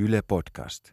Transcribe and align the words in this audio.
Yle 0.00 0.22
Podcast. 0.28 0.84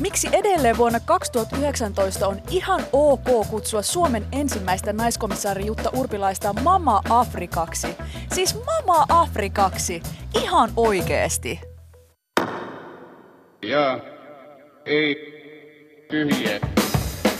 Miksi 0.00 0.28
edelleen 0.32 0.76
vuonna 0.76 1.00
2019 1.00 2.28
on 2.28 2.42
ihan 2.50 2.80
ok 2.92 3.46
kutsua 3.50 3.82
Suomen 3.82 4.26
ensimmäistä 4.32 4.92
naiskomissaari 4.92 5.66
Jutta 5.66 5.90
Urpilaista 5.96 6.52
Mama 6.52 7.00
Afrikaksi? 7.10 7.88
Siis 8.32 8.56
Mama 8.64 9.06
Afrikaksi, 9.08 10.02
ihan 10.42 10.70
oikeesti. 10.76 11.60
Ja 13.62 14.00
ei 14.86 15.16
tyhjiä 16.10 16.60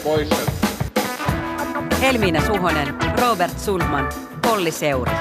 poissa. 0.04 0.50
Helmiina 2.00 2.46
Suhonen, 2.46 2.94
Robert 3.20 3.58
Sundman, 3.58 4.12
Polli 4.42 4.70
Seuri. 4.70 5.12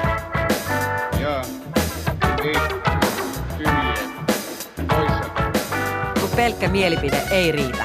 Ja 1.20 1.42
ei 2.44 2.93
pelkkä 6.36 6.68
mielipide 6.68 7.22
ei 7.30 7.52
riitä. 7.52 7.84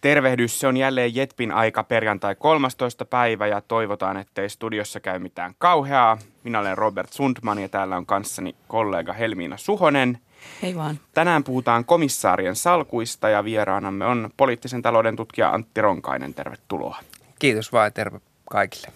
Tervehdys, 0.00 0.60
se 0.60 0.66
on 0.66 0.76
jälleen 0.76 1.14
Jetpin 1.14 1.52
aika 1.52 1.84
perjantai 1.84 2.34
13. 2.34 3.04
päivä 3.04 3.46
ja 3.46 3.60
toivotaan, 3.60 4.16
ettei 4.16 4.48
studiossa 4.48 5.00
käy 5.00 5.18
mitään 5.18 5.54
kauheaa. 5.58 6.18
Minä 6.44 6.60
olen 6.60 6.78
Robert 6.78 7.12
Sundman 7.12 7.58
ja 7.58 7.68
täällä 7.68 7.96
on 7.96 8.06
kanssani 8.06 8.54
kollega 8.68 9.12
Helmiina 9.12 9.56
Suhonen. 9.56 10.18
Hei 10.62 10.76
vaan. 10.76 10.98
Tänään 11.14 11.44
puhutaan 11.44 11.84
komissaarien 11.84 12.56
salkuista 12.56 13.28
ja 13.28 13.44
vieraanamme 13.44 14.06
on 14.06 14.30
poliittisen 14.36 14.82
talouden 14.82 15.16
tutkija 15.16 15.50
Antti 15.50 15.80
Ronkainen. 15.80 16.34
Tervetuloa. 16.34 16.98
Kiitos 17.38 17.72
vaan 17.72 17.86
ja 17.86 17.90
terve 17.90 18.20
kaikille. 18.50 18.88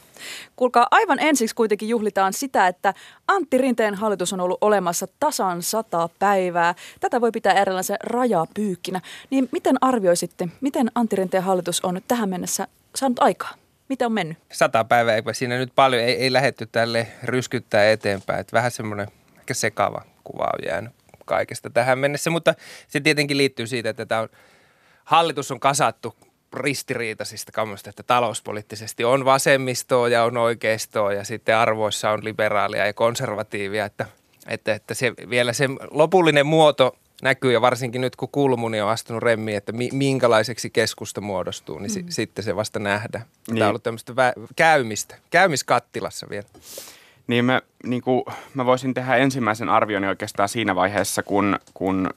Kuulkaa, 0.56 0.86
aivan 0.90 1.18
ensiksi 1.18 1.54
kuitenkin 1.54 1.88
juhlitaan 1.88 2.32
sitä, 2.32 2.66
että 2.66 2.94
Antti 3.28 3.58
Rinteen 3.58 3.94
hallitus 3.94 4.32
on 4.32 4.40
ollut 4.40 4.58
olemassa 4.60 5.06
tasan 5.20 5.62
sata 5.62 6.08
päivää. 6.18 6.74
Tätä 7.00 7.20
voi 7.20 7.30
pitää 7.30 7.52
eräänlaisen 7.52 7.96
rajapyykkinä. 8.02 9.00
Niin 9.30 9.48
miten 9.52 9.76
arvioisitte, 9.80 10.48
miten 10.60 10.90
Antti 10.94 11.16
Rinteen 11.16 11.42
hallitus 11.42 11.80
on 11.84 12.00
tähän 12.08 12.28
mennessä 12.28 12.68
saanut 12.94 13.18
aikaa? 13.18 13.54
Mitä 13.88 14.06
on 14.06 14.12
mennyt? 14.12 14.38
Sata 14.52 14.84
päivää, 14.84 15.14
eipä 15.14 15.32
siinä 15.32 15.58
nyt 15.58 15.72
paljon, 15.74 16.02
ei, 16.02 16.14
ei 16.14 16.32
lähetty 16.32 16.66
tälle 16.66 17.06
ryskyttää 17.22 17.90
eteenpäin. 17.90 18.40
Että 18.40 18.56
vähän 18.56 18.70
semmoinen 18.70 19.08
ehkä 19.38 19.54
sekava 19.54 20.02
kuva 20.24 20.44
on 20.44 20.64
jäänyt 20.66 20.92
kaikesta 21.24 21.70
tähän 21.70 21.98
mennessä, 21.98 22.30
mutta 22.30 22.54
se 22.88 23.00
tietenkin 23.00 23.36
liittyy 23.36 23.66
siitä, 23.66 23.90
että 23.90 24.06
tämä 24.06 24.20
on, 24.20 24.28
hallitus 25.04 25.50
on 25.50 25.60
kasattu 25.60 26.16
ristiriitaisista 26.52 27.52
kammoista, 27.52 27.90
että 27.90 28.02
talouspoliittisesti 28.02 29.04
on 29.04 29.24
vasemmistoa 29.24 30.08
ja 30.08 30.24
on 30.24 30.36
oikeistoa 30.36 31.12
ja 31.12 31.24
sitten 31.24 31.56
arvoissa 31.56 32.10
on 32.10 32.24
liberaalia 32.24 32.86
ja 32.86 32.92
konservatiivia, 32.92 33.84
että, 33.84 34.06
että, 34.48 34.74
että 34.74 34.94
se, 34.94 35.12
vielä 35.30 35.52
se 35.52 35.68
lopullinen 35.90 36.46
muoto 36.46 36.96
näkyy 37.22 37.52
ja 37.52 37.60
varsinkin 37.60 38.00
nyt 38.00 38.16
kun 38.16 38.28
Kulmuni 38.32 38.80
on 38.80 38.90
astunut 38.90 39.22
remmiin, 39.22 39.56
että 39.56 39.72
mi, 39.72 39.88
minkälaiseksi 39.92 40.70
keskusta 40.70 41.20
muodostuu, 41.20 41.78
niin 41.78 41.90
si, 41.90 42.02
mm. 42.02 42.08
sitten 42.08 42.44
se 42.44 42.56
vasta 42.56 42.78
nähdään. 42.78 43.24
Niin. 43.24 43.58
Tämä 43.58 43.64
on 43.64 43.68
ollut 43.68 43.82
tämmöistä 43.82 44.12
vä- 44.12 44.46
käymistä, 44.56 45.14
käymiskattilassa 45.30 46.26
vielä. 46.30 46.48
Niin 47.26 47.44
mä, 47.44 47.62
niin 47.84 48.02
kuin, 48.02 48.24
mä 48.54 48.66
voisin 48.66 48.94
tehdä 48.94 49.16
ensimmäisen 49.16 49.68
arvioni 49.68 50.06
oikeastaan 50.06 50.48
siinä 50.48 50.74
vaiheessa, 50.74 51.22
kun, 51.22 51.58
kun 51.74 52.10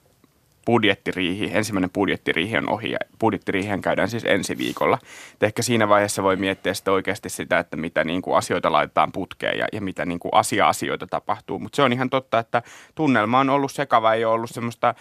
budjettiriihi, 0.72 1.52
ensimmäinen 1.54 1.90
budjettiriihi 1.90 2.58
on 2.58 2.70
ohi 2.70 2.92
ja 2.92 2.98
budjettiriihen 3.20 3.82
käydään 3.82 4.10
siis 4.10 4.26
ensi 4.26 4.58
viikolla. 4.58 4.98
Et 5.34 5.44
ehkä 5.44 5.62
siinä 5.62 5.90
vaiheessa 5.90 6.24
voi 6.24 6.36
miettiä 6.36 6.74
sitten 6.74 6.94
oikeasti 6.94 7.30
sitä, 7.30 7.60
että 7.60 7.78
mitä 7.78 8.04
niin 8.04 8.22
kuin 8.22 8.38
asioita 8.38 8.72
laitetaan 8.72 9.12
putkeen 9.12 9.58
ja, 9.58 9.68
ja 9.74 9.82
mitä 9.82 10.06
niin 10.06 10.20
kuin 10.20 10.34
asia-asioita 10.34 11.08
tapahtuu. 11.08 11.60
Mutta 11.60 11.76
se 11.76 11.82
on 11.82 11.94
ihan 11.94 12.10
totta, 12.10 12.40
että 12.40 12.62
tunnelma 12.96 13.40
on 13.40 13.50
ollut 13.50 13.72
sekava, 13.72 14.14
ei 14.14 14.26
ole 14.26 14.34
ollut 14.34 14.50
semmoista 14.50 14.96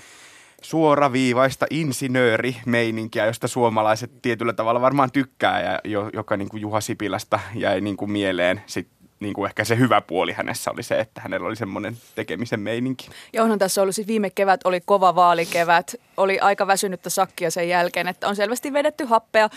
suoraviivaista 0.63 1.67
insinöörimeininkiä, 1.71 3.27
josta 3.27 3.49
suomalaiset 3.49 4.11
tietyllä 4.23 4.53
tavalla 4.53 4.81
varmaan 4.81 5.13
tykkää 5.13 5.61
ja 5.61 6.11
joka 6.13 6.37
niin 6.37 6.49
kuin 6.49 6.61
Juha 6.61 6.81
Sipilästä 6.81 7.41
jäi 7.55 7.81
niin 7.81 7.97
kuin 7.97 8.11
mieleen 8.11 8.63
sitten 8.67 9.00
niin 9.21 9.35
kuin 9.35 9.47
ehkä 9.47 9.65
se 9.65 9.79
hyvä 9.79 10.01
puoli 10.01 10.33
hänessä 10.33 10.71
oli 10.71 10.83
se, 10.83 10.99
että 10.99 11.21
hänellä 11.21 11.47
oli 11.47 11.57
semmoinen 11.57 11.97
tekemisen 12.15 12.61
meininki. 12.61 13.09
Ja 13.33 13.43
onhan 13.43 13.59
tässä 13.59 13.83
ollut 13.83 13.95
siis 13.95 14.07
viime 14.07 14.31
kevät, 14.31 14.61
oli 14.65 14.81
kova 14.81 15.15
vaalikevät, 15.15 15.95
oli 16.17 16.41
aika 16.41 16.67
väsynyttä 16.67 17.11
sakkia 17.11 17.51
sen 17.51 17.69
jälkeen, 17.69 18.09
että 18.09 18.29
on 18.29 18.37
selvästi 18.37 18.73
vedetty 18.73 19.05
happea. 19.05 19.49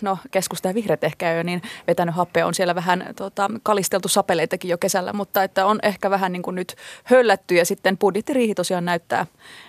No 0.00 0.18
keskusta 0.30 0.68
ja 0.68 0.74
vihreät 0.74 1.04
ehkä 1.04 1.32
jo 1.32 1.42
niin 1.42 1.62
vetänyt 1.86 2.14
happea, 2.14 2.46
on 2.46 2.54
siellä 2.54 2.74
vähän 2.74 3.04
tota, 3.16 3.50
kalisteltu 3.62 4.08
sapeleitakin 4.08 4.68
jo 4.68 4.78
kesällä, 4.78 5.12
mutta 5.12 5.42
että 5.42 5.66
on 5.66 5.78
ehkä 5.82 6.10
vähän 6.10 6.32
niin 6.32 6.42
kuin 6.42 6.54
nyt 6.54 6.76
höllätty 7.04 7.54
ja 7.54 7.64
sitten 7.66 7.98
budjettiriihi 7.98 8.54
tosiaan 8.54 8.84
näyttää, 8.84 9.26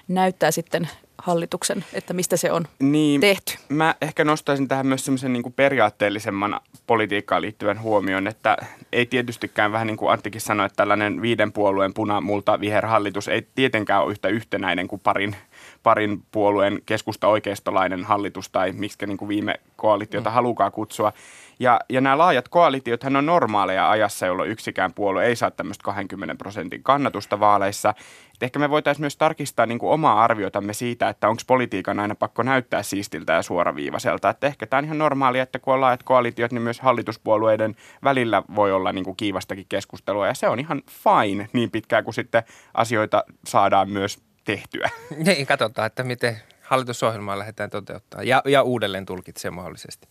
näyttää 0.07 0.51
sitten 0.51 0.89
hallituksen, 1.17 1.85
että 1.93 2.13
mistä 2.13 2.37
se 2.37 2.51
on 2.51 2.67
niin, 2.79 3.21
tehty. 3.21 3.57
Mä 3.69 3.95
ehkä 4.01 4.23
nostaisin 4.23 4.67
tähän 4.67 4.87
myös 4.87 5.05
semmoisen 5.05 5.33
niin 5.33 5.53
periaatteellisemman 5.55 6.59
politiikkaan 6.87 7.41
liittyvän 7.41 7.81
huomion, 7.81 8.27
että 8.27 8.57
ei 8.91 9.05
tietystikään 9.05 9.71
vähän 9.71 9.87
niin 9.87 9.97
kuin 9.97 10.11
Anttikin 10.11 10.41
sanoi, 10.41 10.65
että 10.65 10.75
tällainen 10.75 11.21
viiden 11.21 11.51
puolueen 11.51 11.93
puna, 11.93 12.21
multa, 12.21 12.59
viherhallitus 12.59 13.27
ei 13.27 13.47
tietenkään 13.55 14.03
ole 14.03 14.11
yhtä 14.11 14.27
yhtenäinen 14.27 14.87
kuin 14.87 14.99
parin, 14.99 15.35
parin 15.83 16.23
puolueen 16.31 16.81
keskusta 16.85 17.27
oikeistolainen 17.27 18.03
hallitus 18.03 18.49
tai 18.49 18.71
miksi 18.71 19.05
niin 19.05 19.17
kuin 19.17 19.29
viime 19.29 19.55
koalitiota 19.75 20.29
mm. 20.29 20.33
halukaa 20.33 20.71
kutsua. 20.71 21.13
Ja, 21.59 21.79
ja 21.89 22.01
nämä 22.01 22.17
laajat 22.17 22.47
koalitiothan 22.47 23.15
on 23.15 23.25
normaaleja 23.25 23.89
ajassa, 23.89 24.25
jolloin 24.25 24.49
yksikään 24.49 24.93
puolue 24.93 25.25
ei 25.25 25.35
saa 25.35 25.51
tämmöistä 25.51 25.83
20 25.83 26.35
prosentin 26.35 26.83
kannatusta 26.83 27.39
vaaleissa. 27.39 27.93
Et 28.33 28.43
ehkä 28.43 28.59
me 28.59 28.69
voitaisiin 28.69 29.03
myös 29.03 29.17
tarkistaa 29.17 29.65
niin 29.65 29.79
kuin 29.79 29.91
omaa 29.91 30.23
arviotamme 30.23 30.73
siitä, 30.73 31.09
että 31.09 31.29
onko 31.29 31.41
politiikan 31.47 31.99
aina 31.99 32.15
pakko 32.15 32.43
näyttää 32.43 32.83
siistiltä 32.83 33.33
ja 33.33 33.41
suoraviivaiselta. 33.41 34.29
Että 34.29 34.47
ehkä 34.47 34.67
tämä 34.67 34.77
on 34.77 34.85
ihan 34.85 34.97
normaalia, 34.97 35.43
että 35.43 35.59
kun 35.59 35.73
on 35.73 35.81
laajat 35.81 36.03
koalitiot, 36.03 36.51
niin 36.51 36.61
myös 36.61 36.79
hallituspuolueiden 36.79 37.75
välillä 38.03 38.43
voi 38.55 38.71
olla 38.71 38.91
niin 38.91 39.05
kuin 39.05 39.17
kiivastakin 39.17 39.65
keskustelua. 39.69 40.27
Ja 40.27 40.33
se 40.33 40.47
on 40.47 40.59
ihan 40.59 40.81
fine 40.89 41.49
niin 41.53 41.71
pitkään 41.71 42.03
kuin 42.03 42.13
sitten 42.13 42.43
asioita 42.73 43.23
saadaan 43.45 43.89
myös 43.89 44.19
tehtyä. 44.45 44.89
Niin, 45.25 45.47
katsotaan, 45.47 45.85
että 45.85 46.03
miten 46.03 46.37
hallitusohjelmaa 46.61 47.39
lähdetään 47.39 47.69
toteuttaa 47.69 48.23
ja, 48.23 48.41
ja 48.45 48.61
uudelleen 48.61 49.05
tulkitsee 49.05 49.51
mahdollisesti. 49.51 50.07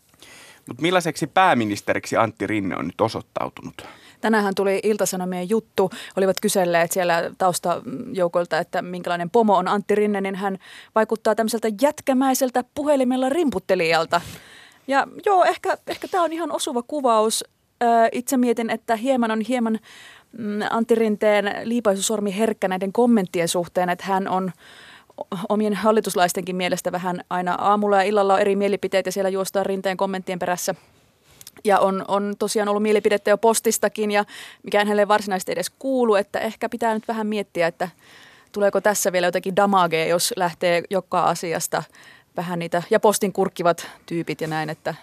Mutta 0.69 0.83
millaiseksi 0.83 1.27
pääministeriksi 1.27 2.17
Antti 2.17 2.47
Rinne 2.47 2.77
on 2.77 2.87
nyt 2.87 3.01
osoittautunut? 3.01 3.75
Tänään 4.21 4.55
tuli 4.55 4.81
Iltasanomien 4.83 5.51
juttu, 5.51 5.91
olivat 6.17 6.37
kyselleet 6.43 6.93
siellä 6.93 7.31
taustajoukolta, 7.39 8.59
että 8.59 8.83
minkälainen 8.83 9.31
pomo 9.31 9.57
on 9.57 9.69
Antti 9.69 9.95
Rinne, 9.95 10.21
niin 10.21 10.35
hän 10.35 10.59
vaikuttaa 10.95 11.35
tämmöiseltä 11.35 11.69
jätkämäiseltä 11.83 12.65
puhelimella 12.75 13.29
rimputtelijalta. 13.29 14.21
Ja 14.89 15.07
joo, 15.27 15.45
ehkä, 15.45 15.79
ehkä 15.87 16.09
tämä 16.09 16.25
on 16.25 16.33
ihan 16.33 16.53
osuva 16.53 16.83
kuvaus. 16.83 17.45
Itse 18.13 18.37
mietin, 18.37 18.71
että 18.71 18.97
hieman 18.97 19.31
on 19.31 19.41
hieman 19.41 19.79
mm, 20.39 20.61
Antti 20.71 20.95
Rinteen 20.95 21.55
liipaisusormi 21.65 22.39
herkkä 22.39 22.69
näiden 22.69 22.93
kommenttien 22.93 23.49
suhteen, 23.49 23.89
että 23.89 24.05
hän 24.05 24.29
on 24.29 24.53
omien 25.49 25.75
hallituslaistenkin 25.75 26.57
mielestä 26.57 26.93
vähän 26.93 27.21
aina 27.31 27.55
aamulla 27.55 27.97
ja 27.97 28.03
illalla 28.03 28.35
on 28.35 28.41
eri 28.41 28.57
mielipiteet 28.57 29.07
ja 29.07 29.13
siellä 29.13 29.29
juostaan 29.29 29.67
rinteen 29.67 29.97
kommenttien 29.97 30.39
perässä. 30.39 30.75
Ja 31.65 31.79
on, 31.79 32.05
on 32.09 32.35
tosiaan 32.39 32.69
ollut 32.69 32.83
mielipidettä 32.83 33.31
jo 33.31 33.39
postistakin 33.39 34.11
ja 34.11 34.25
mikä 34.63 34.79
hänelle 34.79 35.09
varsinaisesti 35.09 35.53
edes 35.53 35.71
kuulu, 35.71 36.15
että 36.15 36.41
ehkä 36.41 36.69
pitää 36.69 36.95
nyt 36.95 37.09
vähän 37.09 37.27
miettiä, 37.27 37.67
että 37.67 37.89
tuleeko 38.53 38.81
tässä 38.81 39.13
vielä 39.13 39.27
jotakin 39.27 39.57
damagea, 39.57 40.07
jos 40.07 40.33
lähtee 40.37 40.83
joka 40.91 41.23
asiasta 41.23 41.83
vähän 42.37 42.59
niitä, 42.59 42.83
ja 42.91 43.01
postin 43.01 43.33
kurkkivat 43.33 43.91
tyypit 44.07 44.41
ja 44.41 44.49
näin, 44.49 44.71
että 44.71 44.95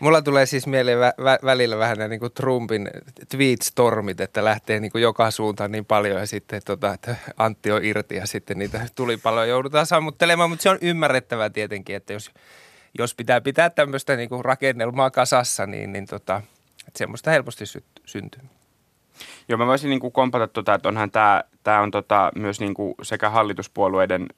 Mulla 0.00 0.22
tulee 0.22 0.46
siis 0.46 0.66
mieleen 0.66 0.98
vä- 0.98 1.24
vä- 1.24 1.44
välillä 1.44 1.78
vähän 1.78 2.10
niin 2.10 2.20
kuin 2.20 2.32
Trumpin 2.32 2.90
tweet-stormit, 3.28 4.20
että 4.20 4.44
lähtee 4.44 4.80
niin 4.80 4.92
kuin 4.92 5.02
joka 5.02 5.30
suuntaan 5.30 5.72
niin 5.72 5.84
paljon 5.84 6.20
ja 6.20 6.26
sitten 6.26 6.62
tota, 6.64 6.94
että 6.94 7.16
Antti 7.36 7.72
on 7.72 7.84
irti 7.84 8.16
ja 8.16 8.26
sitten 8.26 8.58
niitä 8.58 8.80
tuli 8.94 9.18
joudutaan 9.48 9.86
sammuttelemaan, 9.86 10.50
mutta 10.50 10.62
se 10.62 10.70
on 10.70 10.78
ymmärrettävää 10.80 11.50
tietenkin, 11.50 11.96
että 11.96 12.12
jos, 12.12 12.30
jos 12.98 13.14
pitää 13.14 13.40
pitää 13.40 13.70
tämmöistä 13.70 14.16
niin 14.16 14.28
kuin 14.28 14.44
rakennelmaa 14.44 15.10
kasassa, 15.10 15.66
niin, 15.66 15.92
niin 15.92 16.06
tota, 16.06 16.42
että 16.88 16.98
semmoista 16.98 17.30
helposti 17.30 17.66
sy- 17.66 17.84
syntyy. 18.04 18.42
Joo, 19.48 19.58
mä 19.58 19.66
voisin 19.66 19.90
niin 19.90 20.00
kuin 20.00 20.12
kompata 20.12 20.48
tuota, 20.48 20.74
että 20.74 20.88
onhan 20.88 21.10
tämä, 21.10 21.44
tämä 21.62 21.80
on 21.80 21.90
tota, 21.90 22.32
myös 22.36 22.60
niin 22.60 22.74
kuin 22.74 22.94
sekä 23.02 23.30
hallituspuolueiden– 23.30 24.26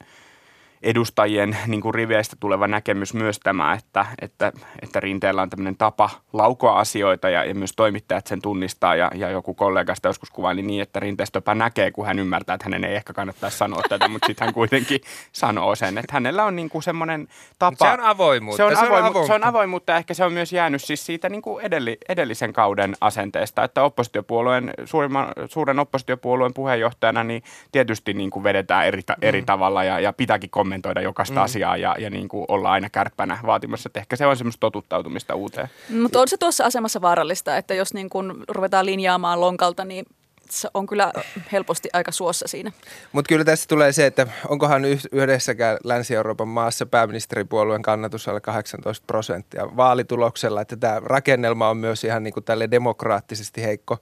edustajien 0.82 1.56
niin 1.66 1.80
kuin 1.80 1.94
riveistä 1.94 2.36
tuleva 2.40 2.66
näkemys 2.66 3.14
myös 3.14 3.40
tämä, 3.40 3.74
että, 3.74 4.06
että, 4.22 4.52
että 4.82 5.00
Rinteellä 5.00 5.42
on 5.42 5.50
tämmöinen 5.50 5.76
tapa 5.76 6.10
laukoa 6.32 6.78
asioita 6.78 7.30
ja, 7.30 7.44
ja 7.44 7.54
myös 7.54 7.72
toimittajat 7.76 8.26
sen 8.26 8.42
tunnistaa 8.42 8.96
ja, 8.96 9.10
ja 9.14 9.30
joku 9.30 9.54
kollegasta 9.54 10.08
joskus 10.08 10.30
kuvaili 10.30 10.62
niin, 10.62 10.82
että 10.82 11.00
Rinteestä 11.00 11.54
näkee, 11.54 11.90
kun 11.90 12.06
hän 12.06 12.18
ymmärtää, 12.18 12.54
että 12.54 12.64
hänen 12.64 12.84
ei 12.84 12.96
ehkä 12.96 13.12
kannattaisi 13.12 13.58
sanoa 13.58 13.82
tätä, 13.88 14.08
mutta 14.08 14.26
sitten 14.26 14.44
hän 14.46 14.54
kuitenkin 14.54 15.00
sanoo 15.32 15.74
sen, 15.74 15.98
että 15.98 16.12
hänellä 16.12 16.44
on 16.44 16.56
niin 16.56 16.68
kuin 16.68 16.82
semmoinen 16.82 17.28
tapa. 17.58 17.86
se 17.86 17.92
on 17.92 18.00
avoimuutta. 18.00 18.56
Se 18.56 18.64
on, 18.64 18.76
se 18.76 18.78
on 18.78 18.86
avoimu, 18.86 19.06
avoimuutta. 19.06 19.26
se 19.26 19.34
on 19.34 19.44
avoimuutta 19.44 19.92
ja 19.92 19.98
ehkä 19.98 20.14
se 20.14 20.24
on 20.24 20.32
myös 20.32 20.52
jäänyt 20.52 20.84
siis 20.84 21.06
siitä 21.06 21.28
niin 21.28 21.42
kuin 21.42 21.64
edelli, 21.64 21.98
edellisen 22.08 22.52
kauden 22.52 22.94
asenteesta, 23.00 23.64
että 23.64 23.82
oppositiopuolueen, 23.82 24.70
suurimman, 24.84 25.32
suuren 25.48 25.78
oppositiopuolueen 25.78 26.54
puheenjohtajana 26.54 27.24
niin 27.24 27.42
tietysti 27.72 28.14
niin 28.14 28.30
kuin 28.30 28.44
vedetään 28.44 28.86
eri, 28.86 29.02
ta, 29.02 29.16
eri 29.22 29.40
mm. 29.40 29.46
tavalla 29.46 29.84
ja, 29.84 30.00
ja 30.00 30.12
pitääkin 30.12 30.50
kommentoida 30.50 30.69
jokaista 31.02 31.34
mm. 31.34 31.42
asiaa 31.42 31.76
ja, 31.76 31.96
ja 31.98 32.10
niin 32.10 32.28
kuin 32.28 32.44
olla 32.48 32.70
aina 32.70 32.90
kärppänä 32.90 33.38
vaatimassa, 33.46 33.88
että 33.88 34.00
ehkä 34.00 34.16
se 34.16 34.26
on 34.26 34.36
semmoista 34.36 34.60
totuttautumista 34.60 35.34
uuteen. 35.34 35.68
Mutta 36.00 36.20
on 36.20 36.28
se 36.28 36.36
tuossa 36.36 36.64
asemassa 36.64 37.00
vaarallista, 37.00 37.56
että 37.56 37.74
jos 37.74 37.94
niin 37.94 38.10
kun 38.10 38.44
ruvetaan 38.48 38.86
linjaamaan 38.86 39.40
lonkalta, 39.40 39.84
niin 39.84 40.06
se 40.50 40.68
on 40.74 40.86
kyllä 40.86 41.12
helposti 41.52 41.88
aika 41.92 42.12
suossa 42.12 42.48
siinä. 42.48 42.72
Mutta 43.12 43.28
kyllä 43.28 43.44
tässä 43.44 43.68
tulee 43.68 43.92
se, 43.92 44.06
että 44.06 44.26
onkohan 44.48 44.82
yhdessäkään 45.12 45.78
Länsi-Euroopan 45.84 46.48
maassa 46.48 46.86
pääministeripuolueen 46.86 47.82
kannatus 47.82 48.28
alle 48.28 48.40
18 48.40 49.04
prosenttia 49.06 49.76
vaalituloksella, 49.76 50.60
että 50.60 50.76
tämä 50.76 51.00
rakennelma 51.04 51.68
on 51.68 51.76
myös 51.76 52.04
ihan 52.04 52.22
niin 52.22 52.34
kuin 52.34 52.44
tälle 52.44 52.70
demokraattisesti 52.70 53.62
heikko. 53.62 53.98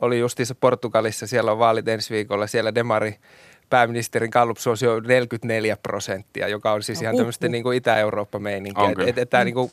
Oli 0.00 0.18
justiinsa 0.18 0.54
Portugalissa, 0.54 1.26
siellä 1.26 1.52
on 1.52 1.58
vaalit 1.58 1.88
ensi 1.88 2.14
viikolla, 2.14 2.46
siellä 2.46 2.74
Demari 2.74 3.18
pääministerin 3.70 4.30
Gallup-suosio 4.30 4.92
on 4.92 5.02
44 5.02 5.76
prosenttia, 5.76 6.48
joka 6.48 6.72
on 6.72 6.82
siis 6.82 6.98
no, 6.98 7.02
ihan 7.02 7.16
tämmöistä 7.16 7.48
niin 7.48 7.62
kuin 7.62 7.76
Itä-Eurooppa-meininkiä. 7.76 8.94
Et, 9.06 9.18
et, 9.18 9.30
tämä, 9.30 9.44
niin 9.44 9.54
kuin, 9.54 9.70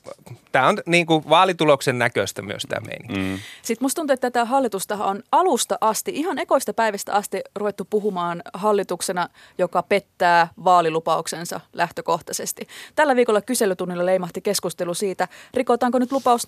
tämä 0.51 0.67
on 0.67 0.77
niin 0.85 1.05
kuin 1.05 1.23
vaalituloksen 1.29 1.99
näköistä 1.99 2.41
myös 2.41 2.63
tämä 2.69 2.87
meininki. 2.87 3.19
Mm. 3.19 3.39
Sitten 3.61 3.85
musta 3.85 3.95
tuntuu, 4.01 4.13
että 4.13 4.31
tätä 4.31 4.45
hallitusta 4.45 5.05
on 5.05 5.23
alusta 5.31 5.77
asti, 5.81 6.11
ihan 6.15 6.39
ekoista 6.39 6.73
päivistä 6.73 7.13
asti 7.13 7.41
ruvettu 7.55 7.87
puhumaan 7.89 8.41
hallituksena, 8.53 9.29
joka 9.57 9.83
pettää 9.83 10.47
vaalilupauksensa 10.63 11.59
lähtökohtaisesti. 11.73 12.67
Tällä 12.95 13.15
viikolla 13.15 13.41
kyselytunnilla 13.41 14.05
leimahti 14.05 14.41
keskustelu 14.41 14.93
siitä, 14.93 15.27
rikotaanko 15.53 15.99
nyt 15.99 16.11
lupaus 16.11 16.47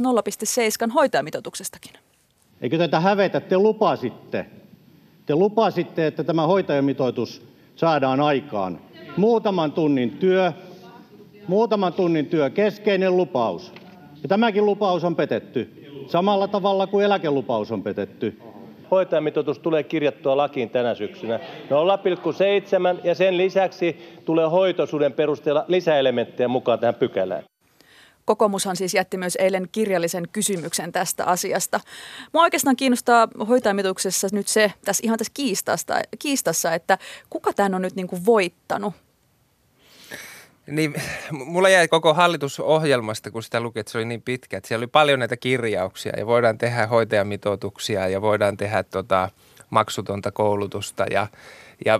0,7 0.88 0.92
hoitajamitoituksestakin. 0.94 1.94
Eikö 2.62 2.78
tätä 2.78 3.00
hävetä? 3.00 3.40
Te 3.40 3.58
lupasitte 3.58 4.46
te 5.26 5.36
lupasitte, 5.36 6.08
että 6.08 6.24
tämä 6.24 6.48
hoitajamitoitus 6.48 7.42
saadaan 7.76 8.22
aikaan. 8.22 8.80
Muutaman 9.18 9.72
tunnin 9.72 10.10
työ, 10.10 10.54
muutaman 11.48 11.94
tunnin 11.94 12.26
työ, 12.26 12.50
keskeinen 12.50 13.18
lupaus. 13.18 13.74
Ja 14.24 14.30
tämäkin 14.30 14.66
lupaus 14.66 15.04
on 15.04 15.16
petetty 15.16 15.86
samalla 16.08 16.48
tavalla 16.48 16.88
kuin 16.88 17.06
eläkelupaus 17.06 17.72
on 17.72 17.84
petetty. 17.84 18.40
Hoitajamitoitus 18.92 19.60
tulee 19.60 19.84
kirjattua 19.84 20.38
lakiin 20.38 20.70
tänä 20.70 20.96
syksynä 20.96 21.38
0,7 21.38 23.00
ja 23.04 23.16
sen 23.16 23.38
lisäksi 23.38 24.20
tulee 24.26 24.48
hoitoisuuden 24.48 25.14
perusteella 25.14 25.66
lisäelementtejä 25.68 26.48
mukaan 26.48 26.80
tähän 26.80 26.96
pykälään. 26.96 27.44
Kokoomushan 28.26 28.76
siis 28.76 28.94
jätti 28.94 29.18
myös 29.18 29.36
eilen 29.36 29.70
kirjallisen 29.72 30.28
kysymyksen 30.32 30.92
tästä 30.92 31.26
asiasta. 31.26 31.80
Mua 32.34 32.44
oikeastaan 32.44 32.76
kiinnostaa 32.76 33.28
hoitajamituksessa 33.48 34.28
nyt 34.32 34.48
se, 34.48 34.74
tässä 34.86 35.02
ihan 35.04 35.18
tässä 35.18 35.34
kiistasta, 35.34 36.02
kiistassa, 36.20 36.74
että 36.74 36.98
kuka 37.30 37.54
tämän 37.54 37.76
on 37.76 37.82
nyt 37.82 37.96
niin 37.96 38.08
kuin 38.08 38.26
voittanut? 38.26 38.94
Niin, 40.68 40.94
mulla 41.32 41.70
jäi 41.70 41.88
koko 41.88 42.14
hallitusohjelmasta, 42.14 43.32
kun 43.32 43.44
sitä 43.44 43.60
luki, 43.60 43.80
että 43.80 43.92
se 43.92 43.98
oli 43.98 44.06
niin 44.06 44.22
pitkä, 44.22 44.58
että 44.58 44.68
siellä 44.68 44.84
oli 44.84 44.88
paljon 44.88 45.20
näitä 45.20 45.38
kirjauksia 45.38 46.14
ja 46.18 46.26
voidaan 46.26 46.58
tehdä 46.58 46.88
hoitajamitoituksia 46.88 48.08
ja 48.08 48.22
voidaan 48.22 48.58
tehdä 48.58 48.84
tota, 48.84 49.30
maksutonta 49.70 50.32
koulutusta 50.32 51.06
ja 51.12 51.28
ja 51.86 52.00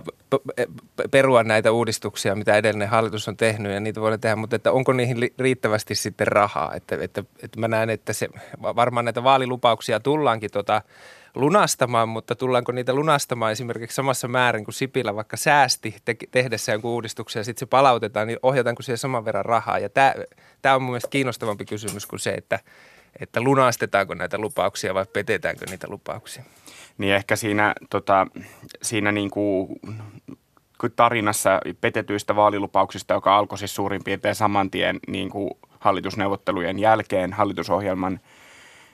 perua 1.10 1.42
näitä 1.42 1.72
uudistuksia, 1.72 2.34
mitä 2.34 2.56
edellinen 2.56 2.88
hallitus 2.88 3.28
on 3.28 3.36
tehnyt 3.36 3.72
ja 3.72 3.80
niitä 3.80 4.00
voidaan 4.00 4.20
tehdä, 4.20 4.36
mutta 4.36 4.56
että 4.56 4.72
onko 4.72 4.92
niihin 4.92 5.16
riittävästi 5.38 5.94
sitten 5.94 6.26
rahaa? 6.26 6.74
Että, 6.74 6.98
että, 7.00 7.24
että 7.42 7.60
mä 7.60 7.68
näen, 7.68 7.90
että 7.90 8.12
se, 8.12 8.28
varmaan 8.62 9.04
näitä 9.04 9.24
vaalilupauksia 9.24 10.00
tullaankin 10.00 10.50
tota, 10.50 10.82
lunastamaan, 11.34 12.08
mutta 12.08 12.34
tullaanko 12.34 12.72
niitä 12.72 12.94
lunastamaan 12.94 13.52
esimerkiksi 13.52 13.94
samassa 13.94 14.28
määrin 14.28 14.64
kuin 14.64 14.74
Sipilä 14.74 15.16
vaikka 15.16 15.36
säästi 15.36 15.96
te- 16.04 16.16
tehdessä 16.30 16.72
jonkun 16.72 16.90
uudistuksen 16.90 17.40
ja 17.40 17.44
sitten 17.44 17.60
se 17.60 17.66
palautetaan, 17.66 18.26
niin 18.26 18.38
ohjataanko 18.42 18.82
siihen 18.82 18.98
saman 18.98 19.24
verran 19.24 19.44
rahaa? 19.44 19.78
Ja 19.78 19.88
tämä 20.62 20.74
on 20.74 20.82
mun 20.82 20.90
mielestä 20.90 21.10
kiinnostavampi 21.10 21.64
kysymys 21.64 22.06
kuin 22.06 22.20
se, 22.20 22.30
että, 22.30 22.60
että 23.20 23.40
lunastetaanko 23.40 24.14
näitä 24.14 24.38
lupauksia 24.38 24.94
vai 24.94 25.06
petetäänkö 25.12 25.66
niitä 25.70 25.86
lupauksia 25.90 26.44
niin 26.98 27.14
ehkä 27.14 27.36
siinä, 27.36 27.74
tota, 27.90 28.26
siinä 28.82 29.12
niin 29.12 29.30
kuin 29.30 29.68
tarinassa 30.96 31.60
petetyistä 31.80 32.36
vaalilupauksista, 32.36 33.14
joka 33.14 33.36
alkoi 33.36 33.58
siis 33.58 33.74
suurin 33.74 34.04
piirtein 34.04 34.34
saman 34.34 34.70
tien 34.70 35.00
niin 35.08 35.30
kuin 35.30 35.50
hallitusneuvottelujen 35.78 36.78
jälkeen 36.78 37.32
hallitusohjelman– 37.32 38.20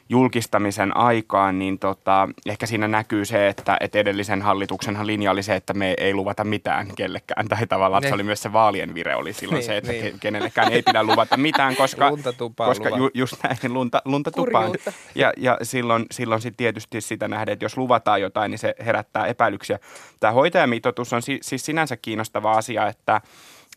julkistamisen 0.08 0.96
aikaan, 0.96 1.58
niin 1.58 1.78
tota, 1.78 2.28
ehkä 2.46 2.66
siinä 2.66 2.88
näkyy 2.88 3.24
se, 3.24 3.48
että, 3.48 3.76
että 3.80 3.98
edellisen 3.98 4.42
hallituksenhan 4.42 5.06
linja 5.06 5.30
oli 5.30 5.42
se, 5.42 5.54
että 5.54 5.74
me 5.74 5.94
ei 5.98 6.14
luvata 6.14 6.44
mitään 6.44 6.86
kellekään. 6.96 7.48
Tai 7.48 7.66
tavallaan, 7.66 8.02
että 8.02 8.08
se 8.08 8.14
oli 8.14 8.22
myös 8.22 8.42
se 8.42 8.52
vaalien 8.52 8.94
vire 8.94 9.16
oli 9.16 9.32
silloin 9.32 9.56
niin, 9.56 9.66
se, 9.66 9.76
että 9.76 9.92
niin. 9.92 10.20
kenellekään 10.20 10.72
ei 10.72 10.82
pidä 10.82 11.04
luvata 11.04 11.36
mitään, 11.36 11.76
koska, 11.76 12.10
koska 12.56 12.88
ju, 12.88 13.10
just 13.14 13.34
näin, 13.42 13.74
lunta, 13.74 14.02
lunta 14.04 14.30
tupaan. 14.30 14.70
Ja, 15.14 15.32
ja 15.36 15.58
silloin, 15.62 16.06
silloin 16.10 16.40
sitten 16.40 16.56
tietysti 16.56 17.00
sitä 17.00 17.28
nähdään, 17.28 17.52
että 17.52 17.64
jos 17.64 17.76
luvataan 17.76 18.20
jotain, 18.20 18.50
niin 18.50 18.58
se 18.58 18.74
herättää 18.84 19.26
epäilyksiä. 19.26 19.78
Tämä 20.20 20.32
hoitajamitoitus 20.32 21.12
on 21.12 21.22
siis 21.22 21.66
sinänsä 21.66 21.96
kiinnostava 21.96 22.52
asia, 22.52 22.86
että, 22.88 23.20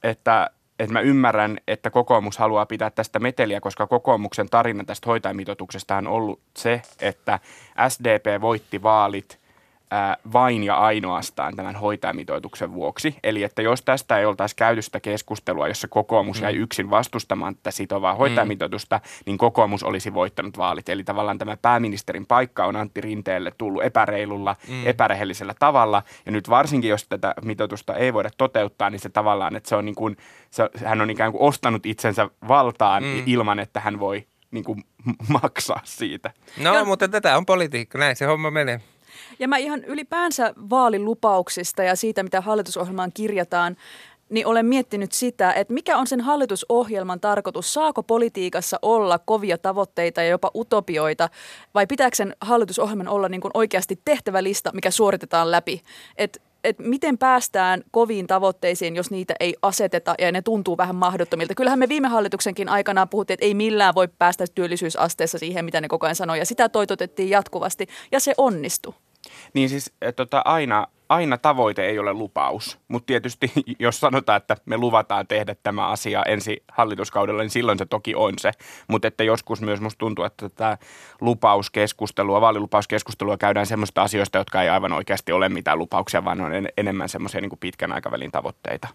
että 0.04 0.50
että 0.80 0.94
mä 0.94 1.00
ymmärrän, 1.00 1.58
että 1.68 1.90
kokoomus 1.90 2.38
haluaa 2.38 2.66
pitää 2.66 2.90
tästä 2.90 3.20
meteliä, 3.20 3.62
koska 3.62 3.88
kokoomuksen 3.88 4.50
tarina 4.50 4.84
tästä 4.84 5.10
hoitajamitoituksesta 5.10 5.98
on 5.98 6.08
ollut 6.08 6.40
se, 6.58 6.82
että 7.02 7.40
SDP 7.90 8.42
voitti 8.42 8.84
vaalit– 8.84 9.40
vain 10.34 10.64
ja 10.64 10.76
ainoastaan 10.76 11.56
tämän 11.56 11.76
hoitajamitoituksen 11.76 12.74
vuoksi. 12.74 13.16
Eli 13.24 13.44
että 13.44 13.62
jos 13.62 13.82
tästä 13.82 14.18
ei 14.18 14.26
oltaisi 14.26 14.56
käyty 14.56 14.82
sitä 14.82 15.00
keskustelua, 15.00 15.68
jossa 15.68 15.88
kokoomus 15.88 16.42
jäi 16.42 16.54
mm. 16.54 16.62
yksin 16.62 16.90
vastustamaan 16.90 17.56
tätä 17.56 17.72
sitovaa 17.72 18.14
mm. 18.14 18.18
hoitajamitoitusta, 18.18 19.00
niin 19.26 19.38
kokoomus 19.38 19.84
olisi 19.84 20.14
voittanut 20.14 20.58
vaalit. 20.58 20.90
Eli 20.90 21.04
tavallaan 21.04 21.38
tämä 21.38 21.58
pääministerin 21.58 22.26
paikka 22.26 22.66
on 22.66 22.76
Antti 22.76 23.02
Rinteelle 23.02 23.52
tullut 23.58 23.84
epäreilulla, 23.84 24.56
mm. 24.68 24.88
epärehellisellä 24.88 25.54
tavalla. 25.60 26.04
Ja 26.26 26.32
nyt 26.32 26.50
varsinkin, 26.50 26.90
jos 26.90 27.08
tätä 27.08 27.34
mitoitusta 27.42 27.96
ei 27.96 28.14
voida 28.14 28.30
toteuttaa, 28.38 28.90
niin 28.90 29.00
se 29.00 29.10
tavallaan, 29.10 29.56
että 29.56 29.70
se 29.70 29.76
on 29.76 29.86
niin 29.86 29.96
kuin, 29.96 30.18
se, 30.50 30.70
hän 30.86 31.02
on 31.02 31.10
ikään 31.10 31.32
kuin 31.32 31.42
ostanut 31.42 31.86
itsensä 31.86 32.30
valtaan 32.48 33.04
mm. 33.04 33.24
ilman, 33.26 33.60
että 33.60 33.80
hän 33.80 34.00
voi 34.00 34.28
niin 34.52 34.64
kuin 34.64 34.84
maksaa 35.42 35.82
siitä. 35.84 36.32
No, 36.64 36.76
ja, 36.76 36.86
mutta 36.86 37.08
tätä 37.08 37.38
on 37.38 37.46
politiikka, 37.46 37.98
näin 37.98 38.16
se 38.16 38.26
homma 38.26 38.52
menee. 38.52 38.82
Ja 39.40 39.48
mä 39.48 39.58
ihan 39.58 39.84
ylipäänsä 39.84 40.54
vaalilupauksista 40.70 41.84
ja 41.84 41.96
siitä, 41.96 42.24
mitä 42.24 42.42
hallitusohjelmaan 42.42 43.12
kirjataan, 43.14 43.76
niin 44.30 44.48
olen 44.48 44.66
miettinyt 44.66 45.12
sitä, 45.12 45.54
että 45.54 45.74
mikä 45.74 45.98
on 45.98 46.08
sen 46.08 46.22
hallitusohjelman 46.22 47.20
tarkoitus. 47.20 47.74
Saako 47.74 48.04
politiikassa 48.04 48.80
olla 48.82 49.20
kovia 49.20 49.58
tavoitteita 49.58 50.22
ja 50.22 50.30
jopa 50.30 50.52
utopioita 50.56 51.30
vai 51.74 51.88
pitääkö 51.88 52.16
sen 52.16 52.36
hallitusohjelman 52.42 53.08
olla 53.08 53.30
niin 53.30 53.42
kuin 53.42 53.52
oikeasti 53.54 54.00
tehtävälista, 54.06 54.72
mikä 54.74 54.92
suoritetaan 54.92 55.52
läpi? 55.52 55.82
Et, 56.18 56.42
et 56.64 56.80
miten 56.80 57.18
päästään 57.18 57.84
koviin 57.92 58.28
tavoitteisiin, 58.28 58.96
jos 58.96 59.12
niitä 59.12 59.34
ei 59.40 59.56
aseteta 59.62 60.16
ja 60.20 60.32
ne 60.32 60.42
tuntuu 60.42 60.78
vähän 60.78 60.96
mahdottomilta. 60.96 61.56
Kyllähän 61.56 61.80
me 61.80 61.90
viime 61.90 62.08
hallituksenkin 62.08 62.70
aikana 62.70 63.08
puhuttiin, 63.08 63.34
että 63.34 63.46
ei 63.46 63.54
millään 63.54 63.96
voi 63.96 64.08
päästä 64.20 64.46
työllisyysasteessa 64.56 65.38
siihen, 65.38 65.66
mitä 65.66 65.82
ne 65.82 65.88
koko 65.88 66.06
ajan 66.06 66.16
sanoi. 66.16 66.40
Ja 66.40 66.46
sitä 66.46 66.70
toitotettiin 66.70 67.30
jatkuvasti 67.30 67.88
ja 68.12 68.20
se 68.20 68.34
onnistui. 68.38 68.94
Niin 69.54 69.70
siis 69.70 69.94
tota, 70.16 70.42
aina, 70.46 70.88
aina 71.10 71.38
tavoite 71.38 71.86
ei 71.86 72.00
ole 72.00 72.14
lupaus, 72.14 72.80
mutta 72.88 73.06
tietysti 73.06 73.52
jos 73.80 74.00
sanotaan, 74.00 74.38
että 74.38 74.58
me 74.66 74.78
luvataan 74.78 75.28
tehdä 75.28 75.56
tämä 75.64 75.88
asia 75.88 76.24
ensi 76.24 76.64
hallituskaudella, 76.72 77.42
niin 77.42 77.50
silloin 77.50 77.78
se 77.78 77.86
toki 77.86 78.16
on 78.16 78.34
se. 78.38 78.52
Mutta 78.88 79.08
että 79.08 79.24
joskus 79.24 79.62
myös 79.62 79.82
musta 79.82 80.00
tuntuu, 80.00 80.26
että 80.26 80.50
tätä 80.50 80.78
lupauskeskustelua, 81.22 82.42
vaalilupauskeskustelua 82.42 83.38
käydään 83.38 83.66
semmoista 83.66 84.02
asioista, 84.02 84.38
jotka 84.38 84.62
ei 84.62 84.70
aivan 84.70 84.94
oikeasti 84.94 85.32
ole 85.32 85.50
mitään 85.50 85.80
lupauksia, 85.80 86.26
vaan 86.26 86.42
on 86.42 86.54
en, 86.54 86.70
enemmän 86.78 87.10
semmoisia 87.10 87.42
niin 87.42 87.52
pitkän 87.60 87.92
aikavälin 87.92 88.32
tavoitteita. 88.32 88.88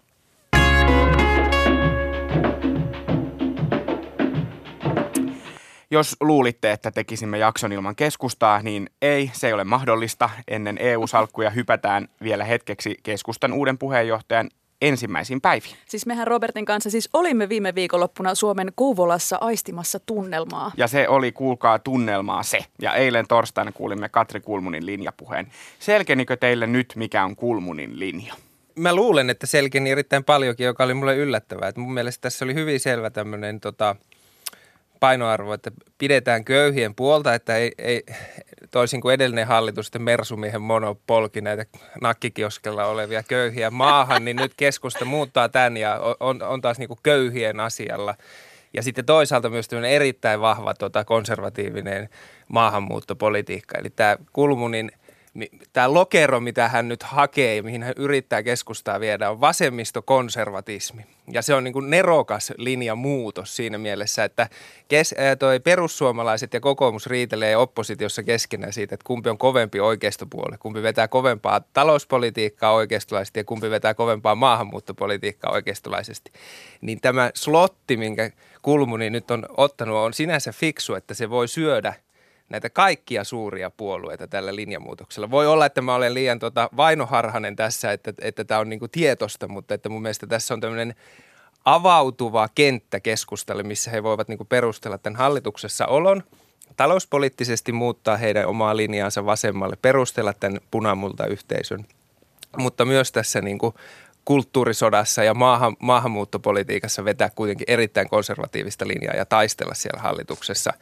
Jos 5.93 6.15
luulitte, 6.21 6.71
että 6.71 6.91
tekisimme 6.91 7.37
jakson 7.37 7.71
ilman 7.71 7.95
keskustaa, 7.95 8.61
niin 8.61 8.89
ei, 9.01 9.31
se 9.33 9.47
ei 9.47 9.53
ole 9.53 9.63
mahdollista. 9.63 10.29
Ennen 10.47 10.77
EU-salkkuja 10.77 11.49
hypätään 11.49 12.07
vielä 12.23 12.43
hetkeksi 12.43 12.95
keskustan 13.03 13.53
uuden 13.53 13.77
puheenjohtajan 13.77 14.49
ensimmäisiin 14.81 15.41
päiviin. 15.41 15.75
Siis 15.85 16.05
mehän 16.05 16.27
Robertin 16.27 16.65
kanssa 16.65 16.89
siis 16.89 17.09
olimme 17.13 17.49
viime 17.49 17.75
viikonloppuna 17.75 18.35
Suomen 18.35 18.71
Kouvolassa 18.75 19.37
aistimassa 19.41 19.99
tunnelmaa. 19.99 20.71
Ja 20.77 20.87
se 20.87 21.07
oli, 21.07 21.31
kuulkaa, 21.31 21.79
tunnelmaa 21.79 22.43
se. 22.43 22.59
Ja 22.81 22.93
eilen 22.93 23.27
torstaina 23.27 23.71
kuulimme 23.71 24.09
Katri 24.09 24.39
Kulmunin 24.39 24.85
linjapuheen. 24.85 25.47
Selkenikö 25.79 26.37
teille 26.37 26.67
nyt, 26.67 26.93
mikä 26.95 27.23
on 27.23 27.35
Kulmunin 27.35 27.99
linja? 27.99 28.33
Mä 28.75 28.95
luulen, 28.95 29.29
että 29.29 29.47
selkeni 29.47 29.89
erittäin 29.89 30.23
paljonkin, 30.23 30.65
joka 30.65 30.83
oli 30.83 30.93
mulle 30.93 31.15
yllättävää. 31.15 31.69
Että 31.69 31.81
mun 31.81 31.93
mielestä 31.93 32.21
tässä 32.21 32.45
oli 32.45 32.53
hyvin 32.53 32.79
selvä 32.79 33.09
tämmöinen 33.09 33.59
tota, 33.59 33.95
painoarvo, 35.01 35.53
että 35.53 35.71
pidetään 35.97 36.45
köyhien 36.45 36.95
puolta, 36.95 37.33
että 37.33 37.55
ei, 37.55 37.71
ei 37.77 38.03
toisin 38.71 39.01
kuin 39.01 39.13
edellinen 39.13 39.47
hallitus, 39.47 39.87
että 39.87 39.99
Mersumiehen 39.99 40.61
mono 40.61 40.97
polki 41.07 41.41
näitä 41.41 41.65
nakkikioskella 42.01 42.85
olevia 42.85 43.23
köyhiä 43.23 43.71
maahan, 43.71 44.25
niin 44.25 44.37
nyt 44.37 44.53
keskusta 44.57 45.05
muuttaa 45.05 45.49
tämän 45.49 45.77
ja 45.77 45.99
on, 46.19 46.43
on 46.43 46.61
taas 46.61 46.79
niin 46.79 46.87
kuin 46.87 46.99
köyhien 47.03 47.59
asialla. 47.59 48.15
Ja 48.73 48.83
sitten 48.83 49.05
toisaalta 49.05 49.49
myös 49.49 49.67
erittäin 49.89 50.41
vahva 50.41 50.73
tota, 50.73 51.03
konservatiivinen 51.03 52.09
maahanmuuttopolitiikka. 52.47 53.77
Eli 53.77 53.89
tämä 53.89 54.17
Kulmunin– 54.33 54.91
tämä 55.73 55.93
lokero, 55.93 56.39
mitä 56.39 56.67
hän 56.67 56.87
nyt 56.87 57.03
hakee 57.03 57.55
ja 57.55 57.63
mihin 57.63 57.83
hän 57.83 57.93
yrittää 57.97 58.43
keskustaa 58.43 58.99
viedä, 58.99 59.29
on 59.29 59.41
vasemmistokonservatismi. 59.41 61.05
Ja 61.31 61.41
se 61.41 61.53
on 61.53 61.63
niin 61.63 61.73
kuin 61.73 61.89
nerokas 61.89 62.53
linjamuutos 62.57 63.55
siinä 63.55 63.77
mielessä, 63.77 64.23
että 64.23 64.49
kes, 64.87 65.15
ää, 65.17 65.35
toi 65.35 65.59
perussuomalaiset 65.59 66.53
ja 66.53 66.59
kokoomus 66.59 67.07
riitelee 67.07 67.57
oppositiossa 67.57 68.23
keskenään 68.23 68.73
siitä, 68.73 68.95
että 68.95 69.07
kumpi 69.07 69.29
on 69.29 69.37
kovempi 69.37 69.79
oikeistopuoli, 69.79 70.57
kumpi 70.57 70.83
vetää 70.83 71.07
kovempaa 71.07 71.61
talouspolitiikkaa 71.73 72.71
oikeistolaisesti 72.71 73.39
ja 73.39 73.43
kumpi 73.43 73.69
vetää 73.69 73.93
kovempaa 73.93 74.35
maahanmuuttopolitiikkaa 74.35 75.51
oikeistolaisesti. 75.51 76.31
Niin 76.81 77.01
tämä 77.01 77.31
slotti, 77.35 77.97
minkä 77.97 78.31
Kulmuni 78.61 79.09
nyt 79.09 79.31
on 79.31 79.45
ottanut, 79.57 79.97
on 79.97 80.13
sinänsä 80.13 80.51
fiksu, 80.51 80.95
että 80.95 81.13
se 81.13 81.29
voi 81.29 81.47
syödä– 81.47 81.93
näitä 82.51 82.69
kaikkia 82.69 83.23
suuria 83.23 83.69
puolueita 83.69 84.27
tällä 84.27 84.55
linjamuutoksella. 84.55 85.31
Voi 85.31 85.47
olla, 85.47 85.65
että 85.65 85.81
mä 85.81 85.95
olen 85.95 86.13
liian 86.13 86.39
tota 86.39 86.69
vainoharhanen 86.77 87.55
tässä, 87.55 87.91
että, 87.91 88.13
että 88.21 88.43
tämä 88.43 88.59
on 88.59 88.69
niinku 88.69 88.87
tietosta, 88.87 89.47
mutta 89.47 89.73
että 89.73 89.89
mun 89.89 90.01
mielestä 90.01 90.27
tässä 90.27 90.53
on 90.53 90.61
tämmöinen 90.61 90.95
avautuva 91.65 92.49
kenttä 92.55 92.99
keskustalle, 92.99 93.63
missä 93.63 93.91
he 93.91 94.03
voivat 94.03 94.27
niinku 94.27 94.45
perustella 94.45 94.97
tämän 94.97 95.17
hallituksessa 95.17 95.87
olon, 95.87 96.23
talouspoliittisesti 96.77 97.71
muuttaa 97.71 98.17
heidän 98.17 98.47
omaa 98.47 98.77
linjaansa 98.77 99.25
vasemmalle, 99.25 99.77
perustella 99.81 100.33
tämän 100.33 100.59
punamulta 100.71 101.25
yhteisön, 101.25 101.85
mutta 102.57 102.85
myös 102.85 103.11
tässä 103.11 103.41
niinku 103.41 103.73
kulttuurisodassa 104.25 105.23
ja 105.23 105.33
maahan, 105.33 105.75
maahanmuuttopolitiikassa 105.79 107.05
vetää 107.05 107.29
kuitenkin 107.29 107.65
erittäin 107.67 108.09
konservatiivista 108.09 108.87
linjaa 108.87 109.15
ja 109.15 109.25
taistella 109.25 109.73
siellä 109.73 110.01
hallituksessa– 110.01 110.73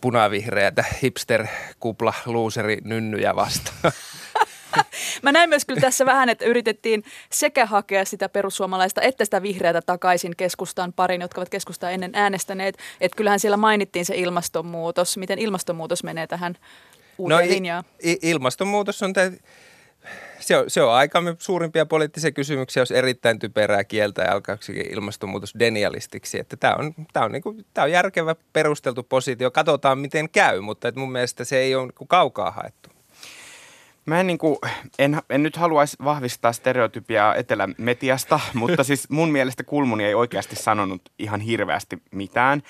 punavihreätä 0.00 0.84
hipster-kupla 1.02 2.14
luuseri 2.26 2.78
nynnyjä 2.84 3.36
vastaan. 3.36 3.92
Mä 5.22 5.32
näin 5.32 5.48
myös 5.48 5.64
kyllä 5.64 5.80
tässä 5.80 6.06
vähän, 6.06 6.28
että 6.28 6.44
yritettiin 6.44 7.04
sekä 7.30 7.66
hakea 7.66 8.04
sitä 8.04 8.28
perussuomalaista 8.28 9.02
että 9.02 9.24
sitä 9.24 9.42
vihreätä 9.42 9.82
takaisin 9.82 10.36
keskustaan 10.36 10.92
parin, 10.92 11.20
jotka 11.20 11.40
ovat 11.40 11.48
keskustaa 11.48 11.90
ennen 11.90 12.10
äänestäneet. 12.14 12.78
Että 13.00 13.16
kyllähän 13.16 13.40
siellä 13.40 13.56
mainittiin 13.56 14.04
se 14.04 14.14
ilmastonmuutos, 14.16 15.16
miten 15.16 15.38
ilmastonmuutos 15.38 16.04
menee 16.04 16.26
tähän 16.26 16.56
uuteen 17.18 17.48
no, 17.48 17.54
linjaan. 17.54 17.84
I- 18.04 18.18
ilmastonmuutos 18.22 19.02
on 19.02 19.12
te- 19.12 19.32
se 20.50 20.56
on, 20.56 20.64
se 20.68 20.82
on 20.82 20.92
aikamme 20.92 21.36
suurimpia 21.38 21.86
poliittisia 21.86 22.32
kysymyksiä, 22.32 22.80
jos 22.80 22.90
erittäin 22.90 23.38
typerää 23.38 23.84
kieltä 23.84 24.22
ja 24.22 24.32
alkaa 24.32 24.56
ilmastonmuutos 24.90 25.54
denialistiksi. 25.58 26.38
Että 26.40 26.56
tämä 26.56 26.74
on, 26.74 26.94
tämä, 27.12 27.24
on 27.24 27.32
niin 27.32 27.42
kuin, 27.42 27.66
tämä 27.74 27.84
on 27.84 27.90
järkevä 27.90 28.36
perusteltu 28.52 29.02
positio. 29.02 29.50
Katsotaan, 29.50 29.98
miten 29.98 30.30
käy, 30.30 30.60
mutta 30.60 30.88
että 30.88 31.00
mun 31.00 31.12
mielestä 31.12 31.44
se 31.44 31.58
ei 31.58 31.74
ole 31.74 31.86
niin 31.86 32.08
kaukaa 32.08 32.50
haettu. 32.50 32.90
Mä 34.06 34.20
en, 34.20 34.26
niin 34.26 34.38
kuin, 34.38 34.56
en, 34.98 35.22
en 35.30 35.42
nyt 35.42 35.56
haluaisi 35.56 35.96
vahvistaa 36.04 36.52
stereotypiaa 36.52 37.34
etelämetiasta, 37.34 38.40
mutta 38.54 38.84
siis 38.84 39.10
mun 39.10 39.30
mielestä 39.32 39.64
Kulmuni 39.64 40.04
ei 40.04 40.14
oikeasti 40.14 40.56
sanonut 40.56 41.02
ihan 41.18 41.40
hirveästi 41.40 42.02
mitään. 42.10 42.62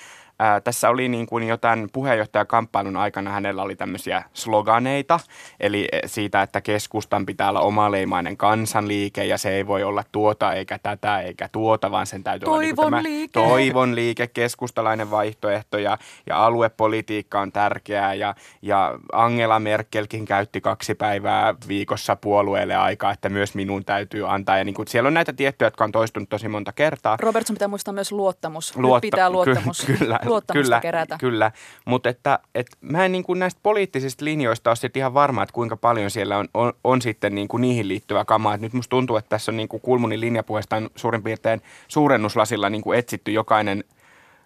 Ää, 0.43 0.61
tässä 0.61 0.89
oli 0.89 1.09
niin 1.09 1.25
kuin 1.25 1.47
jo 1.47 1.57
tämän 1.57 1.89
puheenjohtajakamppailun 1.93 2.97
aikana 2.97 3.31
hänellä 3.31 3.63
oli 3.63 3.75
tämmöisiä 3.75 4.23
sloganeita, 4.33 5.19
eli 5.59 5.87
e, 5.91 5.99
siitä, 6.05 6.41
että 6.41 6.61
keskustan 6.61 7.25
pitää 7.25 7.49
olla 7.49 7.59
omaleimainen 7.61 8.37
kansanliike 8.37 9.25
ja 9.25 9.37
se 9.37 9.49
ei 9.49 9.67
voi 9.67 9.83
olla 9.83 10.03
tuota 10.11 10.53
eikä 10.53 10.79
tätä 10.83 11.19
eikä 11.21 11.49
tuota, 11.51 11.91
vaan 11.91 12.07
sen 12.07 12.23
täytyy 12.23 12.45
toivon 12.45 12.85
olla 12.85 13.01
niin 13.01 13.13
liike. 13.19 13.39
toivon 13.39 13.95
liike, 13.95 14.27
keskustalainen 14.27 15.11
vaihtoehto 15.11 15.77
ja, 15.77 15.97
ja 16.27 16.45
aluepolitiikka 16.45 17.41
on 17.41 17.51
tärkeää 17.51 18.13
ja, 18.13 18.35
ja 18.61 18.99
Angela 19.13 19.59
Merkelkin 19.59 20.25
käytti 20.25 20.61
kaksi 20.61 20.95
päivää 20.95 21.55
viikossa 21.67 22.15
puolueelle 22.15 22.75
aikaa, 22.75 23.11
että 23.11 23.29
myös 23.29 23.55
minun 23.55 23.85
täytyy 23.85 24.33
antaa 24.33 24.57
ja 24.57 24.63
niin 24.63 24.75
kuin, 24.75 24.87
siellä 24.87 25.07
on 25.07 25.13
näitä 25.13 25.33
tiettyjä, 25.33 25.67
jotka 25.67 25.83
on 25.83 25.91
toistunut 25.91 26.29
tosi 26.29 26.47
monta 26.47 26.71
kertaa. 26.71 27.17
Robertson 27.19 27.53
pitää 27.53 27.67
muistaa 27.67 27.93
myös 27.93 28.11
luottamus. 28.11 28.77
Luotta- 28.77 28.95
Nyt 29.05 29.11
pitää 29.11 29.29
luottamus. 29.29 29.83
Ky- 29.85 29.97
kyllä, 29.97 30.19
luottamusta 30.31 30.67
kyllä, 30.67 30.81
kerätä. 30.81 31.17
Kyllä, 31.19 31.51
mutta 31.85 32.09
että, 32.09 32.39
että 32.55 32.77
mä 32.81 33.05
en 33.05 33.11
niin 33.11 33.23
kuin 33.23 33.39
näistä 33.39 33.59
poliittisista 33.63 34.25
linjoista 34.25 34.69
ole 34.69 34.75
sitten 34.75 34.99
ihan 34.99 35.13
varma, 35.13 35.43
että 35.43 35.53
kuinka 35.53 35.77
paljon 35.77 36.11
siellä 36.11 36.37
on, 36.37 36.47
on, 36.53 36.73
on 36.83 37.01
sitten 37.01 37.35
niin 37.35 37.47
kuin 37.47 37.61
niihin 37.61 37.87
liittyvä 37.87 38.25
kamaa. 38.25 38.53
Et 38.53 38.61
nyt 38.61 38.73
musta 38.73 38.89
tuntuu, 38.89 39.15
että 39.15 39.29
tässä 39.29 39.51
on 39.51 39.57
niin 39.57 39.69
kuin 39.69 39.81
Kulmunin 39.81 40.21
linjapuheesta 40.21 40.75
on 40.75 40.89
suurin 40.95 41.23
piirtein 41.23 41.61
suurennuslasilla 41.87 42.69
niin 42.69 42.81
kuin 42.81 42.99
etsitty 42.99 43.31
jokainen 43.31 43.83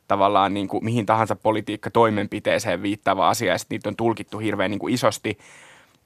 tavallaan 0.08 0.54
niin 0.54 0.68
kuin 0.68 0.86
mihin 0.86 1.06
tahansa 1.06 1.36
politiikka 1.36 1.92
toimenpiteeseen 1.92 2.82
viittaava 2.82 3.30
asia 3.30 3.54
ja 3.54 3.58
niitä 3.70 3.90
on 3.90 3.96
tulkittu 3.96 4.40
hirveän 4.40 4.72
niin 4.72 4.80
kuin 4.80 4.94
isosti. 4.94 5.38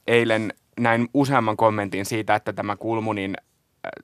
Eilen 0.08 0.54
näin 0.80 1.10
useamman 1.14 1.58
kommentin 1.58 2.06
siitä, 2.06 2.36
että 2.36 2.54
tämä 2.54 2.76
Kulmunin 2.76 3.38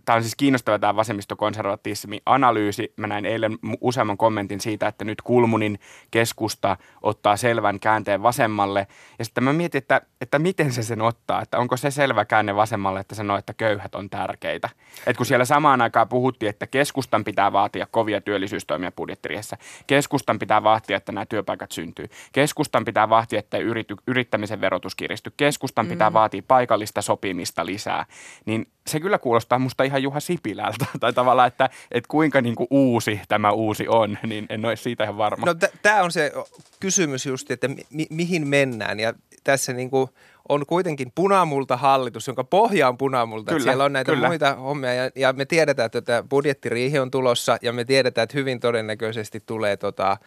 tämä 0.06 0.16
on 0.16 0.22
siis 0.22 0.36
kiinnostava 0.36 0.80
tämä 0.80 0.96
vasemmistokonservatismi 0.96 2.22
analyysi. 2.26 2.94
Mä 2.98 3.08
näin 3.08 3.26
eilen 3.26 3.58
useamman 3.82 4.18
kommentin 4.18 4.62
siitä, 4.62 4.88
että 4.88 5.06
nyt 5.06 5.22
Kulmunin 5.22 5.80
keskusta 6.12 6.78
ottaa 7.02 7.38
selvän 7.38 7.80
käänteen 7.80 8.24
vasemmalle. 8.24 8.88
Ja 9.20 9.26
sitten 9.26 9.44
mä 9.44 9.54
mietin, 9.54 9.78
että, 9.78 10.02
että 10.22 10.40
miten 10.40 10.72
se 10.72 10.84
sen 10.84 11.02
ottaa, 11.02 11.42
että 11.42 11.58
onko 11.60 11.78
se 11.78 11.92
selvä 11.92 12.26
käänne 12.26 12.56
vasemmalle, 12.56 13.00
että 13.00 13.16
sanoo, 13.16 13.38
että 13.38 13.54
köyhät 13.54 13.96
on 13.96 14.10
tärkeitä. 14.10 14.70
Et 15.08 15.18
kun 15.18 15.26
siellä 15.26 15.46
samaan 15.46 15.82
aikaan 15.82 16.10
puhuttiin, 16.10 16.50
että 16.50 16.68
keskustan 16.68 17.24
pitää 17.24 17.52
vaatia 17.52 17.88
kovia 17.92 18.22
työllisyystoimia 18.22 18.92
budjettiriessä, 18.92 19.58
keskustan 19.88 20.40
pitää 20.40 20.64
vaatia, 20.64 20.98
että 20.98 21.12
nämä 21.12 21.26
työpaikat 21.26 21.72
syntyy, 21.72 22.06
keskustan 22.32 22.86
pitää 22.86 23.10
vaatia, 23.10 23.40
että 23.40 23.58
yrity, 23.58 23.96
yrittämisen 24.08 24.62
verotus 24.62 24.96
kiristyy, 24.96 25.34
keskustan 25.38 25.88
pitää 25.88 26.10
mm. 26.10 26.14
vaatia 26.14 26.44
paikallista 26.48 27.02
sopimista 27.02 27.66
lisää, 27.66 28.06
niin 28.46 28.68
se 28.88 29.00
kyllä 29.00 29.18
kuulostaa 29.18 29.60
musta 29.60 29.84
ihan 29.84 30.04
Juha 30.04 30.20
Sipilältä. 30.20 30.86
Tai 31.00 31.14
tavallaan, 31.14 31.48
että, 31.48 31.70
että 31.92 32.08
kuinka 32.08 32.42
niin 32.42 32.56
kuin 32.56 32.68
uusi 32.70 33.22
tämä 33.28 33.52
uusi 33.52 33.88
on, 33.88 34.18
niin 34.28 34.46
en 34.50 34.66
ole 34.66 34.76
siitä 34.76 35.04
ihan 35.04 35.18
varma. 35.18 35.46
No 35.46 35.54
t- 35.54 35.82
tämä 35.82 36.04
on 36.04 36.12
se 36.12 36.32
kysymys 36.80 37.26
just, 37.26 37.52
että 37.52 37.68
mi- 37.68 38.08
mihin 38.10 38.48
mennään. 38.48 39.00
Ja 39.00 39.14
tässä 39.44 39.74
niin 39.74 39.90
kuin 39.90 40.10
on 40.50 40.66
kuitenkin 40.66 41.12
punamulta 41.16 41.78
hallitus, 41.78 42.28
jonka 42.28 42.44
pohja 42.44 42.88
on 42.88 42.98
punamulta. 42.98 43.52
Kyllä, 43.52 43.64
siellä 43.64 43.84
on 43.84 43.94
näitä 43.94 44.12
kyllä. 44.12 44.28
muita 44.28 44.56
hommia 44.56 44.94
ja, 44.94 45.10
ja 45.16 45.34
me 45.34 45.46
tiedetään, 45.46 45.86
että 45.86 46.02
tämä 46.02 46.24
budjettiriihi 46.24 47.00
on 47.00 47.12
tulossa 47.12 47.58
ja 47.62 47.74
me 47.74 47.86
tiedetään, 47.86 48.24
että 48.24 48.38
hyvin 48.38 48.60
todennäköisesti 48.60 49.44
tulee 49.46 49.78
tota, 49.78 50.18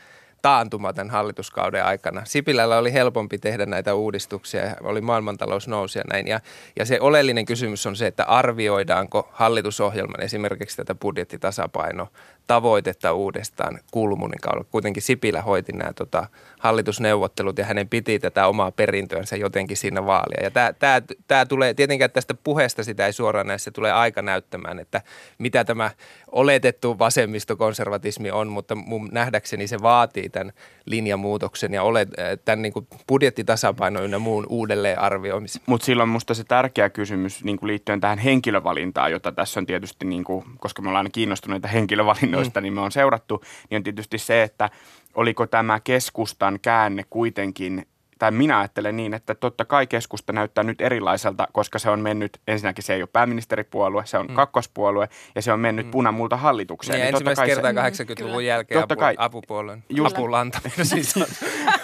taantuma 0.42 0.92
tämän 0.92 1.10
hallituskauden 1.10 1.84
aikana. 1.84 2.22
Sipilällä 2.24 2.78
oli 2.78 2.92
helpompi 2.92 3.38
tehdä 3.38 3.66
näitä 3.66 3.94
uudistuksia, 3.94 4.62
oli 4.82 5.00
maailmantalous 5.00 5.68
nousi 5.68 5.98
ja 5.98 6.04
näin. 6.12 6.28
Ja, 6.28 6.40
ja 6.76 6.84
se 6.84 7.00
oleellinen 7.00 7.46
kysymys 7.46 7.86
on 7.86 7.96
se, 7.96 8.06
että 8.06 8.24
arvioidaanko 8.24 9.28
hallitusohjelman 9.32 10.20
esimerkiksi 10.20 10.76
tätä 10.76 10.94
budjettitasapaino 10.94 12.08
tavoitetta 12.48 13.12
uudestaan 13.12 13.78
Kulmunin 13.90 14.40
kaudella. 14.40 14.68
Kuitenkin 14.70 15.02
Sipilä 15.02 15.42
hoiti 15.42 15.72
nämä 15.72 15.92
tota, 15.92 16.26
hallitusneuvottelut 16.58 17.58
ja 17.58 17.64
hänen 17.64 17.88
piti 17.88 18.18
tätä 18.18 18.46
omaa 18.46 18.70
perintöänsä 18.70 19.36
jotenkin 19.36 19.76
siinä 19.76 20.06
vaalia. 20.06 20.42
Ja 20.42 20.50
tämä, 20.50 20.72
tämä, 20.72 21.02
tämä 21.28 21.46
tulee, 21.46 21.74
tietenkään 21.74 22.10
tästä 22.10 22.34
puheesta 22.44 22.84
sitä 22.84 23.06
ei 23.06 23.12
suoraan 23.12 23.46
näissä 23.46 23.70
tulee 23.70 23.92
aika 23.92 24.22
näyttämään, 24.22 24.78
että 24.78 25.02
mitä 25.38 25.64
tämä 25.64 25.90
oletettu 26.32 26.98
vasemmistokonservatismi 26.98 28.30
on, 28.30 28.48
mutta 28.48 28.74
mun 28.74 29.08
nähdäkseni 29.12 29.66
se 29.66 29.82
vaatii 29.82 30.28
tämän 30.28 30.52
linjamuutoksen 30.84 31.74
ja 31.74 31.82
olet, 31.82 32.08
tämän 32.44 32.62
niin 32.62 32.72
kuin 32.72 32.86
budjettitasapaino 33.08 34.02
ynnä 34.02 34.18
muun 34.18 34.46
uudelleen 34.48 34.98
arvioimisen. 34.98 35.62
Mutta 35.66 35.84
silloin 35.84 36.08
minusta 36.08 36.34
se 36.34 36.44
tärkeä 36.44 36.90
kysymys 36.90 37.44
niin 37.44 37.56
kuin 37.58 37.68
liittyen 37.68 38.00
tähän 38.00 38.18
henkilövalintaan, 38.18 39.12
jota 39.12 39.32
tässä 39.32 39.60
on 39.60 39.66
tietysti, 39.66 40.06
niin 40.06 40.24
kuin, 40.24 40.44
koska 40.58 40.82
me 40.82 40.88
ollaan 40.88 40.98
aina 41.04 41.10
kiinnostuneita 41.10 41.68
henkilövalinnoista, 41.68 42.37
mm. 42.46 42.62
niin 42.62 42.72
me 42.72 42.80
on 42.80 42.92
seurattu, 42.92 43.42
niin 43.70 43.76
on 43.76 43.82
tietysti 43.82 44.18
se, 44.18 44.42
että 44.42 44.70
oliko 45.14 45.46
tämä 45.46 45.80
keskustan 45.80 46.58
käänne 46.62 47.04
kuitenkin 47.10 47.86
tai 48.18 48.30
minä 48.30 48.58
ajattelen 48.58 48.96
niin, 48.96 49.14
että 49.14 49.34
totta 49.34 49.64
kai 49.64 49.86
keskusta 49.86 50.32
näyttää 50.32 50.64
nyt 50.64 50.80
erilaiselta, 50.80 51.48
koska 51.52 51.78
se 51.78 51.90
on 51.90 52.00
mennyt, 52.00 52.40
ensinnäkin 52.48 52.84
se 52.84 52.94
ei 52.94 53.02
ole 53.02 53.08
pääministeripuolue, 53.12 54.06
se 54.06 54.18
on 54.18 54.26
mm. 54.26 54.34
kakkospuolue 54.34 55.08
ja 55.34 55.42
se 55.42 55.52
on 55.52 55.60
mennyt 55.60 55.86
mm. 55.86 55.90
punamulta 55.90 56.36
hallitukseen. 56.36 56.94
Niin, 56.94 57.04
Niin 57.04 57.12
totta 57.12 57.30
ensimmäistä 57.30 57.62
kai 57.62 57.72
kertaa 57.74 57.90
se, 57.90 58.24
80-luvun 58.24 58.44
jälkeen 58.44 58.80
Totta 58.80 58.94
apu, 58.94 59.00
kai. 59.00 59.14
apupuolueen 59.18 59.84
Just- 59.94 60.06
apulanta. 60.06 60.60
siis 60.82 61.14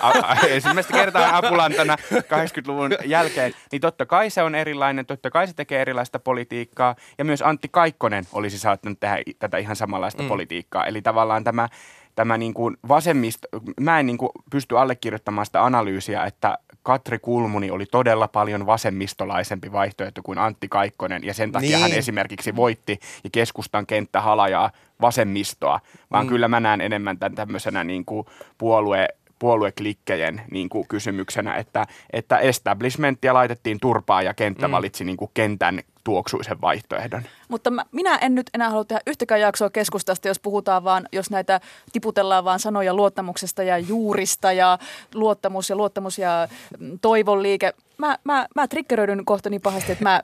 ensimmäistä 0.48 0.92
kertaa 0.92 1.36
apulantana 1.36 1.96
80-luvun 2.12 2.90
jälkeen, 3.04 3.52
niin 3.72 3.80
totta 3.80 4.06
kai 4.06 4.30
se 4.30 4.42
on 4.42 4.54
erilainen, 4.54 5.06
totta 5.06 5.30
kai 5.30 5.46
se 5.46 5.54
tekee 5.54 5.80
erilaista 5.80 6.18
politiikkaa 6.18 6.94
ja 7.18 7.24
myös 7.24 7.42
Antti 7.42 7.68
Kaikkonen 7.68 8.24
olisi 8.32 8.58
saattanut 8.58 9.00
tehdä 9.00 9.18
tätä 9.38 9.56
ihan 9.58 9.76
samanlaista 9.76 10.22
mm. 10.22 10.28
politiikkaa. 10.28 10.86
Eli 10.86 11.02
tavallaan 11.02 11.44
tämä, 11.44 11.68
tämä 12.14 12.38
niin 12.38 12.54
kuin 12.54 12.76
vasemmista, 12.88 13.48
mä 13.80 14.00
en 14.00 14.06
niin 14.06 14.18
kuin 14.18 14.30
pysty 14.50 14.78
allekirjoittamaan 14.78 15.46
sitä 15.46 15.64
analyysiä, 15.64 16.24
että 16.24 16.58
Katri 16.82 17.18
Kulmuni 17.18 17.70
oli 17.70 17.86
todella 17.86 18.28
paljon 18.28 18.66
vasemmistolaisempi 18.66 19.72
vaihtoehto 19.72 20.22
kuin 20.22 20.38
Antti 20.38 20.68
Kaikkonen 20.68 21.24
ja 21.24 21.34
sen 21.34 21.52
takia 21.52 21.68
Niin. 21.68 21.80
hän 21.80 21.92
esimerkiksi 21.92 22.56
voitti 22.56 22.98
ja 23.24 23.30
keskustan 23.32 23.86
kenttä 23.86 24.20
halajaa 24.20 24.70
vasemmistoa, 25.00 25.80
vaan 26.10 26.24
mm. 26.24 26.28
kyllä 26.28 26.48
mä 26.48 26.60
näen 26.60 26.80
enemmän 26.80 27.18
tämän 27.18 27.34
tämmöisenä 27.34 27.84
niin 27.84 28.04
kuin 28.04 28.26
puolue 28.58 29.08
puolueklikkejä 29.44 30.32
niin 30.50 30.68
kuin 30.68 30.88
kysymyksenä, 30.88 31.54
että, 31.56 31.86
että 32.12 32.38
establishmenttia 32.38 33.34
laitettiin 33.34 33.80
turpaa 33.80 34.22
ja 34.22 34.34
kenttä 34.34 34.68
mm. 34.68 34.72
valitsi 34.72 35.04
niin 35.04 35.16
kuin 35.16 35.30
kentän 35.34 35.80
tuoksuisen 36.04 36.60
vaihtoehdon. 36.60 37.22
Mutta 37.48 37.70
mä, 37.70 37.84
minä 37.92 38.16
en 38.16 38.34
nyt 38.34 38.50
enää 38.54 38.70
halua 38.70 38.84
tehdä 38.84 39.00
yhtäkään 39.06 39.40
jaksoa 39.40 39.70
keskustasta, 39.70 40.28
jos 40.28 40.40
puhutaan 40.40 40.84
vaan, 40.84 41.08
jos 41.12 41.30
näitä 41.30 41.60
tiputellaan 41.92 42.44
vaan 42.44 42.60
sanoja 42.60 42.94
luottamuksesta 42.94 43.62
ja 43.62 43.78
juurista 43.78 44.52
ja 44.52 44.78
luottamus 45.14 45.70
ja 45.70 45.76
luottamus 45.76 46.18
ja 46.18 46.48
mm, 46.78 46.98
toivon 47.02 47.42
liike. 47.42 47.72
Mä, 47.98 48.18
mä, 48.24 48.46
mä 48.54 48.68
triggeröidyn 48.68 49.24
kohta 49.24 49.50
niin 49.50 49.60
pahasti, 49.60 49.92
että 49.92 50.04
mä 50.04 50.22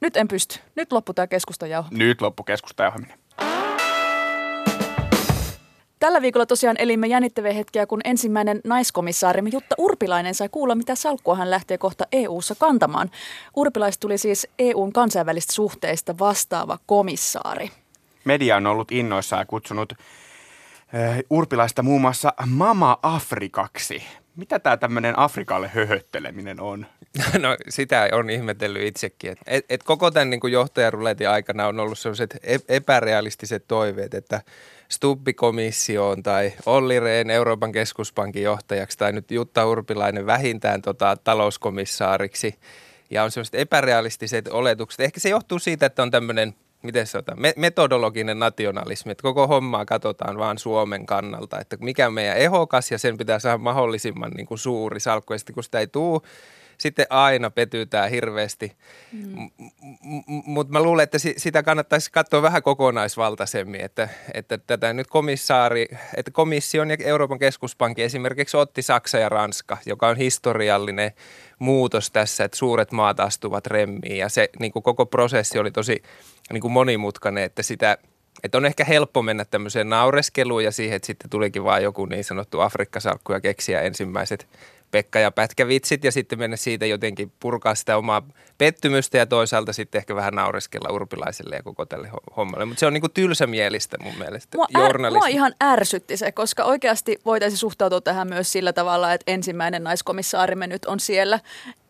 nyt 0.00 0.16
en 0.16 0.28
pysty. 0.28 0.60
Nyt 0.74 0.92
loppu 0.92 1.14
tämä 1.14 1.26
keskustajauho. 1.26 1.88
Nyt 1.92 2.20
loppu 2.20 2.42
keskustajohtaminen. 2.42 3.18
Tällä 6.04 6.22
viikolla 6.22 6.46
tosiaan 6.46 6.76
elimme 6.78 7.06
jännittäviä 7.06 7.52
hetkiä, 7.52 7.86
kun 7.86 8.00
ensimmäinen 8.04 8.60
naiskomissaarimme 8.64 9.50
Jutta 9.52 9.74
Urpilainen 9.78 10.34
sai 10.34 10.48
kuulla, 10.48 10.74
mitä 10.74 10.94
salkkua 10.94 11.36
hän 11.36 11.50
lähtee 11.50 11.78
kohta 11.78 12.04
EU-ssa 12.12 12.54
kantamaan. 12.54 13.10
Urpilaista 13.56 14.00
tuli 14.00 14.18
siis 14.18 14.48
EUn 14.58 14.92
kansainvälistä 14.92 15.52
suhteista 15.52 16.18
vastaava 16.18 16.78
komissaari. 16.86 17.70
Media 18.24 18.56
on 18.56 18.66
ollut 18.66 18.92
innoissaan 18.92 19.40
ja 19.40 19.46
kutsunut 19.46 19.92
äh, 19.92 21.18
Urpilaista 21.30 21.82
muun 21.82 22.00
muassa 22.00 22.32
Mama 22.46 22.98
Afrikaksi. 23.02 24.02
Mitä 24.36 24.58
tämä 24.58 24.76
tämmöinen 24.76 25.18
Afrikalle 25.18 25.70
höhötteleminen 25.74 26.60
on? 26.60 26.86
No 27.38 27.56
sitä 27.68 28.08
on 28.12 28.30
ihmetellyt 28.30 28.82
itsekin. 28.82 29.30
Et, 29.30 29.38
et, 29.46 29.64
et 29.68 29.82
koko 29.82 30.10
tämän 30.10 30.30
niin 30.30 30.52
johtajaruletin 30.52 31.28
aikana 31.28 31.66
on 31.66 31.80
ollut 31.80 31.98
sellaiset 31.98 32.34
ep- 32.34 32.64
epärealistiset 32.68 33.64
toiveet, 33.68 34.14
että 34.14 34.40
Stubbi-komissioon 34.88 36.22
tai 36.22 36.52
Olli 36.66 37.00
Rehn 37.00 37.30
Euroopan 37.30 37.72
keskuspankin 37.72 38.42
johtajaksi 38.42 38.98
tai 38.98 39.12
nyt 39.12 39.30
Jutta 39.30 39.66
Urpilainen 39.66 40.26
vähintään 40.26 40.82
tota, 40.82 41.16
talouskomissaariksi. 41.24 42.54
Ja 43.10 43.24
on 43.24 43.30
sellaiset 43.30 43.54
epärealistiset 43.54 44.48
oletukset. 44.48 45.00
Ehkä 45.00 45.20
se 45.20 45.28
johtuu 45.28 45.58
siitä, 45.58 45.86
että 45.86 46.02
on 46.02 46.10
tämmöinen 46.10 46.54
miten 46.84 47.06
se 47.06 47.18
otan, 47.18 47.40
me- 47.40 47.54
metodologinen 47.56 48.38
nationalismi, 48.38 49.12
että 49.12 49.22
koko 49.22 49.46
hommaa 49.46 49.84
katsotaan 49.84 50.38
vaan 50.38 50.58
Suomen 50.58 51.06
kannalta, 51.06 51.60
että 51.60 51.76
mikä 51.80 52.06
on 52.06 52.14
meidän 52.14 52.36
ehokas 52.36 52.90
ja 52.90 52.98
sen 52.98 53.18
pitää 53.18 53.38
saada 53.38 53.58
mahdollisimman 53.58 54.30
niin 54.30 54.46
kuin 54.46 54.58
suuri 54.58 55.00
salkku 55.00 55.32
ja 55.32 55.38
sitten 55.38 55.54
kun 55.54 55.64
sitä 55.64 55.78
ei 55.78 55.86
tule, 55.86 56.20
sitten 56.78 57.06
aina 57.10 57.50
petytään 57.50 58.10
hirveästi. 58.10 58.72
Mm. 59.12 59.50
Mutta 60.26 60.72
mä 60.72 60.82
luulen, 60.82 61.04
että 61.04 61.18
si- 61.18 61.34
sitä 61.36 61.62
kannattaisi 61.62 62.12
katsoa 62.12 62.42
vähän 62.42 62.62
kokonaisvaltaisemmin, 62.62 63.80
että, 63.80 64.08
että 64.34 64.58
tätä 64.58 64.92
nyt 64.92 65.06
komissaari, 65.06 65.86
että 66.16 66.30
komission 66.30 66.90
ja 66.90 66.96
Euroopan 67.04 67.38
keskuspankin 67.38 68.04
esimerkiksi 68.04 68.56
otti 68.56 68.82
Saksa 68.82 69.18
ja 69.18 69.28
Ranska, 69.28 69.78
joka 69.86 70.08
on 70.08 70.16
historiallinen 70.16 71.12
muutos 71.58 72.10
tässä, 72.10 72.44
että 72.44 72.56
suuret 72.56 72.92
maat 72.92 73.20
astuvat 73.20 73.66
remmiin 73.66 74.16
ja 74.16 74.28
se 74.28 74.48
niin 74.58 74.72
kuin 74.72 74.82
koko 74.82 75.06
prosessi 75.06 75.58
oli 75.58 75.70
tosi 75.70 76.02
niin 76.52 76.60
kuin 76.60 76.72
monimutkainen, 76.72 77.44
että 77.44 77.62
sitä 77.62 77.98
että 78.44 78.58
on 78.58 78.66
ehkä 78.66 78.84
helppo 78.84 79.22
mennä 79.22 79.44
tämmöiseen 79.44 79.88
naureskeluun 79.88 80.64
ja 80.64 80.72
siihen, 80.72 80.96
että 80.96 81.06
sitten 81.06 81.30
tulikin 81.30 81.64
vaan 81.64 81.82
joku 81.82 82.06
niin 82.06 82.24
sanottu 82.24 82.60
Afrikkasalkku 82.60 83.32
ja 83.32 83.40
keksiä 83.40 83.80
ensimmäiset 83.80 84.48
Pekka 84.94 85.18
ja 85.18 85.30
pätkävitsit 85.30 86.04
ja 86.04 86.12
sitten 86.12 86.38
mennä 86.38 86.56
siitä 86.56 86.86
jotenkin 86.86 87.32
purkaa 87.40 87.74
sitä 87.74 87.96
omaa 87.96 88.22
pettymystä 88.58 89.18
ja 89.18 89.26
toisaalta 89.26 89.72
sitten 89.72 89.98
ehkä 89.98 90.14
vähän 90.14 90.34
naureskella 90.34 90.92
urpilaiselle 90.92 91.56
ja 91.56 91.62
koko 91.62 91.86
tälle 91.86 92.08
ho- 92.08 92.34
hommalle. 92.36 92.64
Mutta 92.64 92.80
se 92.80 92.86
on 92.86 92.92
niinku 92.92 93.08
tylsämielistä 93.08 93.96
mun 94.02 94.14
mielestä. 94.18 94.58
Mua, 94.58 94.66
är, 94.86 94.98
mua 95.10 95.26
ihan 95.26 95.54
ärsytti 95.62 96.16
se, 96.16 96.32
koska 96.32 96.64
oikeasti 96.64 97.18
voitaisiin 97.24 97.58
suhtautua 97.58 98.00
tähän 98.00 98.28
myös 98.28 98.52
sillä 98.52 98.72
tavalla, 98.72 99.12
että 99.12 99.32
ensimmäinen 99.32 99.84
naiskomissaarimme 99.84 100.66
nyt 100.66 100.84
on 100.84 101.00
siellä. 101.00 101.40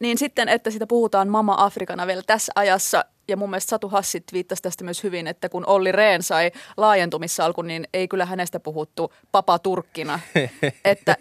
Niin 0.00 0.18
sitten, 0.18 0.48
että 0.48 0.70
sitä 0.70 0.86
puhutaan 0.86 1.28
Mama 1.28 1.56
Afrikana 1.58 2.06
vielä 2.06 2.22
tässä 2.26 2.52
ajassa. 2.54 3.04
Ja 3.28 3.36
mun 3.36 3.50
mielestä 3.50 3.70
Satu 3.70 3.88
Hassit 3.88 4.24
viittasi 4.32 4.62
tästä 4.62 4.84
myös 4.84 5.02
hyvin, 5.02 5.26
että 5.26 5.48
kun 5.48 5.66
Olli 5.66 5.92
Rehn 5.92 6.22
sai 6.22 6.50
laajentumissalkun, 6.76 7.66
niin 7.66 7.88
ei 7.94 8.08
kyllä 8.08 8.26
hänestä 8.26 8.60
puhuttu 8.60 9.12
papa 9.32 9.58
Turkkina. 9.58 10.20
että 10.84 11.16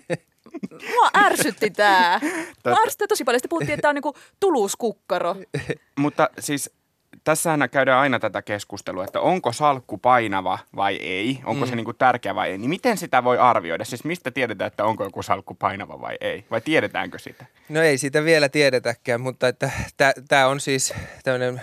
mua 0.71 1.09
ärsytti 1.17 1.69
tämä. 1.69 2.19
Mua 2.65 2.77
ärsytti 2.85 3.07
tosi 3.07 3.23
paljon. 3.23 3.39
Sitten 3.39 3.49
puhuttiin, 3.49 3.73
että 3.73 3.81
tämä 3.81 3.89
on 3.89 3.95
niinku 3.95 4.15
tuluuskukkaro. 4.39 5.35
Mutta 5.99 6.29
siis 6.39 6.71
tässähän 7.23 7.69
käydään 7.71 7.99
aina 7.99 8.19
tätä 8.19 8.41
keskustelua, 8.41 9.03
että 9.03 9.19
onko 9.19 9.51
salkku 9.51 9.97
painava 9.97 10.59
vai 10.75 10.95
ei, 10.95 11.39
onko 11.45 11.65
mm. 11.65 11.69
se 11.69 11.75
niinku 11.75 11.93
tärkeä 11.93 12.35
vai 12.35 12.51
ei. 12.51 12.57
Niin 12.57 12.69
miten 12.69 12.97
sitä 12.97 13.23
voi 13.23 13.37
arvioida? 13.37 13.85
Siis 13.85 14.03
mistä 14.03 14.31
tiedetään, 14.31 14.67
että 14.67 14.85
onko 14.85 15.03
joku 15.03 15.23
salkku 15.23 15.53
painava 15.53 16.01
vai 16.01 16.17
ei? 16.21 16.45
Vai 16.51 16.61
tiedetäänkö 16.61 17.19
sitä? 17.19 17.45
No 17.69 17.81
ei 17.81 17.97
sitä 17.97 18.23
vielä 18.23 18.49
tiedetäkään, 18.49 19.21
mutta 19.21 19.47
että 19.47 19.71
tämä 20.27 20.47
on 20.47 20.59
siis 20.59 20.93
tämmöinen 21.23 21.61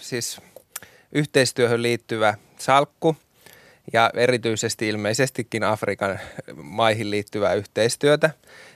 siis 0.00 0.40
yhteistyöhön 1.12 1.82
liittyvä 1.82 2.34
salkku 2.58 3.16
ja 3.92 4.10
erityisesti 4.14 4.88
ilmeisestikin 4.88 5.64
Afrikan 5.64 6.18
maihin 6.62 7.10
liittyvää 7.10 7.54
yhteistyötä. 7.54 8.30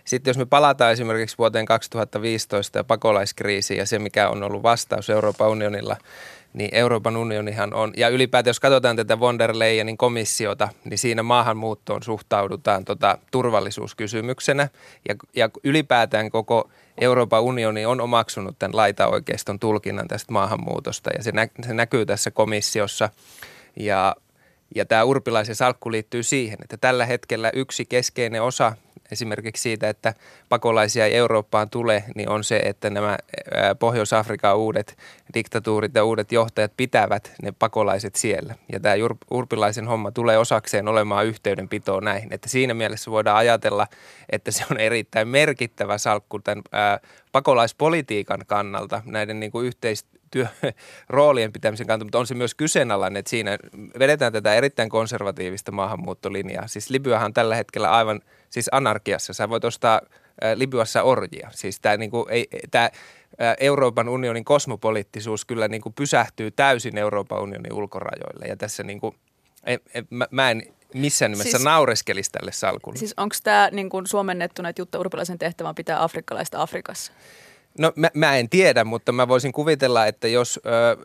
Sitten 0.04 0.30
jos 0.30 0.38
me 0.38 0.46
palataan 0.46 0.92
esimerkiksi 0.92 1.38
vuoteen 1.38 1.66
2015 1.66 2.78
ja 2.78 2.84
pakolaiskriisiin 2.84 3.78
ja 3.78 3.86
se, 3.86 3.98
mikä 3.98 4.28
on 4.28 4.42
ollut 4.42 4.62
vastaus 4.62 5.10
Euroopan 5.10 5.48
unionilla, 5.48 5.96
niin 6.52 6.70
Euroopan 6.72 7.16
unionihan 7.16 7.74
on, 7.74 7.92
ja 7.96 8.08
ylipäätään 8.08 8.50
jos 8.50 8.60
katsotaan 8.60 8.96
tätä 8.96 9.20
von 9.20 9.38
der 9.38 9.58
Leyenin 9.58 9.96
komissiota, 9.96 10.68
niin 10.84 10.98
siinä 10.98 11.22
maahanmuuttoon 11.22 12.02
suhtaudutaan 12.02 12.84
tota 12.84 13.18
turvallisuuskysymyksenä, 13.30 14.68
ja, 15.08 15.14
ja 15.36 15.50
ylipäätään 15.64 16.30
koko 16.30 16.70
Euroopan 17.00 17.42
unioni 17.42 17.86
on 17.86 18.00
omaksunut 18.00 18.58
tämän 18.58 18.76
laitaoikeiston 18.76 19.58
tulkinnan 19.58 20.08
tästä 20.08 20.32
maahanmuutosta, 20.32 21.10
ja 21.16 21.22
se, 21.22 21.32
nä, 21.32 21.48
se 21.66 21.74
näkyy 21.74 22.06
tässä 22.06 22.30
komissiossa, 22.30 23.08
ja 23.76 24.16
ja 24.74 24.84
tämä 24.84 25.04
Urpilaisen 25.04 25.54
salkku 25.54 25.90
liittyy 25.90 26.22
siihen, 26.22 26.58
että 26.62 26.76
tällä 26.76 27.06
hetkellä 27.06 27.50
yksi 27.54 27.84
keskeinen 27.84 28.42
osa 28.42 28.72
esimerkiksi 29.12 29.62
siitä, 29.62 29.88
että 29.88 30.14
pakolaisia 30.48 31.06
ei 31.06 31.16
Eurooppaan 31.16 31.70
tule, 31.70 32.04
niin 32.14 32.28
on 32.28 32.44
se, 32.44 32.56
että 32.56 32.90
nämä 32.90 33.18
Pohjois-Afrikan 33.78 34.56
uudet 34.56 34.96
diktatuurit 35.34 35.94
ja 35.94 36.04
uudet 36.04 36.32
johtajat 36.32 36.72
pitävät 36.76 37.32
ne 37.42 37.52
pakolaiset 37.58 38.14
siellä. 38.14 38.54
Ja 38.72 38.80
tämä 38.80 38.94
Urpilaisen 39.30 39.86
homma 39.86 40.10
tulee 40.10 40.38
osakseen 40.38 40.88
olemaan 40.88 41.26
yhteydenpitoa 41.26 42.00
näihin. 42.00 42.32
Että 42.32 42.48
siinä 42.48 42.74
mielessä 42.74 43.10
voidaan 43.10 43.36
ajatella, 43.36 43.86
että 44.30 44.50
se 44.50 44.64
on 44.70 44.80
erittäin 44.80 45.28
merkittävä 45.28 45.98
salkku 45.98 46.38
tämän 46.38 46.62
pakolaispolitiikan 47.32 48.40
kannalta 48.46 49.02
näiden 49.06 49.40
niin 49.40 49.52
kuin 49.52 49.66
yhteistyötä 49.66 50.13
työ, 50.34 50.46
roolien 51.08 51.52
pitämisen 51.52 51.86
kannalta, 51.86 52.04
mutta 52.04 52.18
on 52.18 52.26
se 52.26 52.34
myös 52.34 52.54
kyseenalainen, 52.54 53.20
että 53.20 53.30
siinä 53.30 53.58
vedetään 53.98 54.32
tätä 54.32 54.54
erittäin 54.54 54.88
konservatiivista 54.88 55.72
maahanmuuttolinjaa. 55.72 56.66
Siis 56.66 56.90
Libyahan 56.90 57.26
on 57.26 57.32
tällä 57.32 57.56
hetkellä 57.56 57.90
aivan 57.90 58.20
siis 58.50 58.68
anarkiassa. 58.72 59.32
Sä 59.32 59.48
voit 59.48 59.64
ostaa 59.64 60.00
Libyassa 60.54 61.02
orjia. 61.02 61.50
Siis 61.52 61.80
tämä 61.80 61.96
niinku, 61.96 62.26
ei, 62.30 62.48
tää, 62.70 62.90
Euroopan 63.60 64.08
unionin 64.08 64.44
kosmopoliittisuus 64.44 65.44
kyllä 65.44 65.68
niinku 65.68 65.90
pysähtyy 65.90 66.50
täysin 66.50 66.98
Euroopan 66.98 67.42
unionin 67.42 67.72
ulkorajoille. 67.72 68.46
Ja 68.46 68.56
tässä 68.56 68.82
niinku, 68.82 69.14
ei, 69.64 69.78
ei, 69.94 70.02
mä, 70.10 70.26
mä 70.30 70.50
en 70.50 70.62
missään 70.94 71.30
nimessä 71.30 71.50
siis, 71.50 71.64
naureskelisi 71.64 72.32
tälle 72.32 72.52
salkulle. 72.52 72.98
Siis 72.98 73.14
onko 73.16 73.36
tämä 73.42 73.68
niin 73.72 73.90
suomennettuna, 74.04 74.68
että 74.68 74.82
Jutta 74.82 74.98
Urpilaisen 74.98 75.38
tehtävä 75.38 75.68
on 75.68 75.74
pitää 75.74 76.02
afrikkalaista 76.02 76.62
Afrikassa? 76.62 77.12
No 77.78 77.92
mä, 77.96 78.10
mä 78.14 78.36
en 78.36 78.48
tiedä, 78.48 78.84
mutta 78.84 79.12
mä 79.12 79.28
voisin 79.28 79.52
kuvitella, 79.52 80.06
että 80.06 80.28
jos 80.28 80.60
ö, 80.66 80.96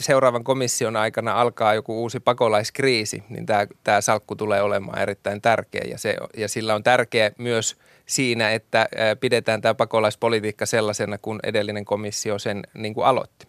seuraavan 0.00 0.44
komission 0.44 0.96
aikana 0.96 1.40
alkaa 1.40 1.74
joku 1.74 2.02
uusi 2.02 2.20
pakolaiskriisi, 2.20 3.22
niin 3.28 3.46
tämä 3.84 4.00
salkku 4.00 4.36
tulee 4.36 4.62
olemaan 4.62 4.98
erittäin 4.98 5.42
tärkeä 5.42 5.84
ja, 5.88 5.98
se, 5.98 6.16
ja 6.36 6.48
sillä 6.48 6.74
on 6.74 6.82
tärkeä 6.82 7.30
myös 7.38 7.76
siinä, 8.06 8.50
että 8.50 8.88
ö, 8.92 9.16
pidetään 9.16 9.60
tämä 9.60 9.74
pakolaispolitiikka 9.74 10.66
sellaisena, 10.66 11.18
kun 11.18 11.40
edellinen 11.42 11.84
komissio 11.84 12.38
sen 12.38 12.62
niin 12.74 12.94
kuin 12.94 13.06
aloitti. 13.06 13.46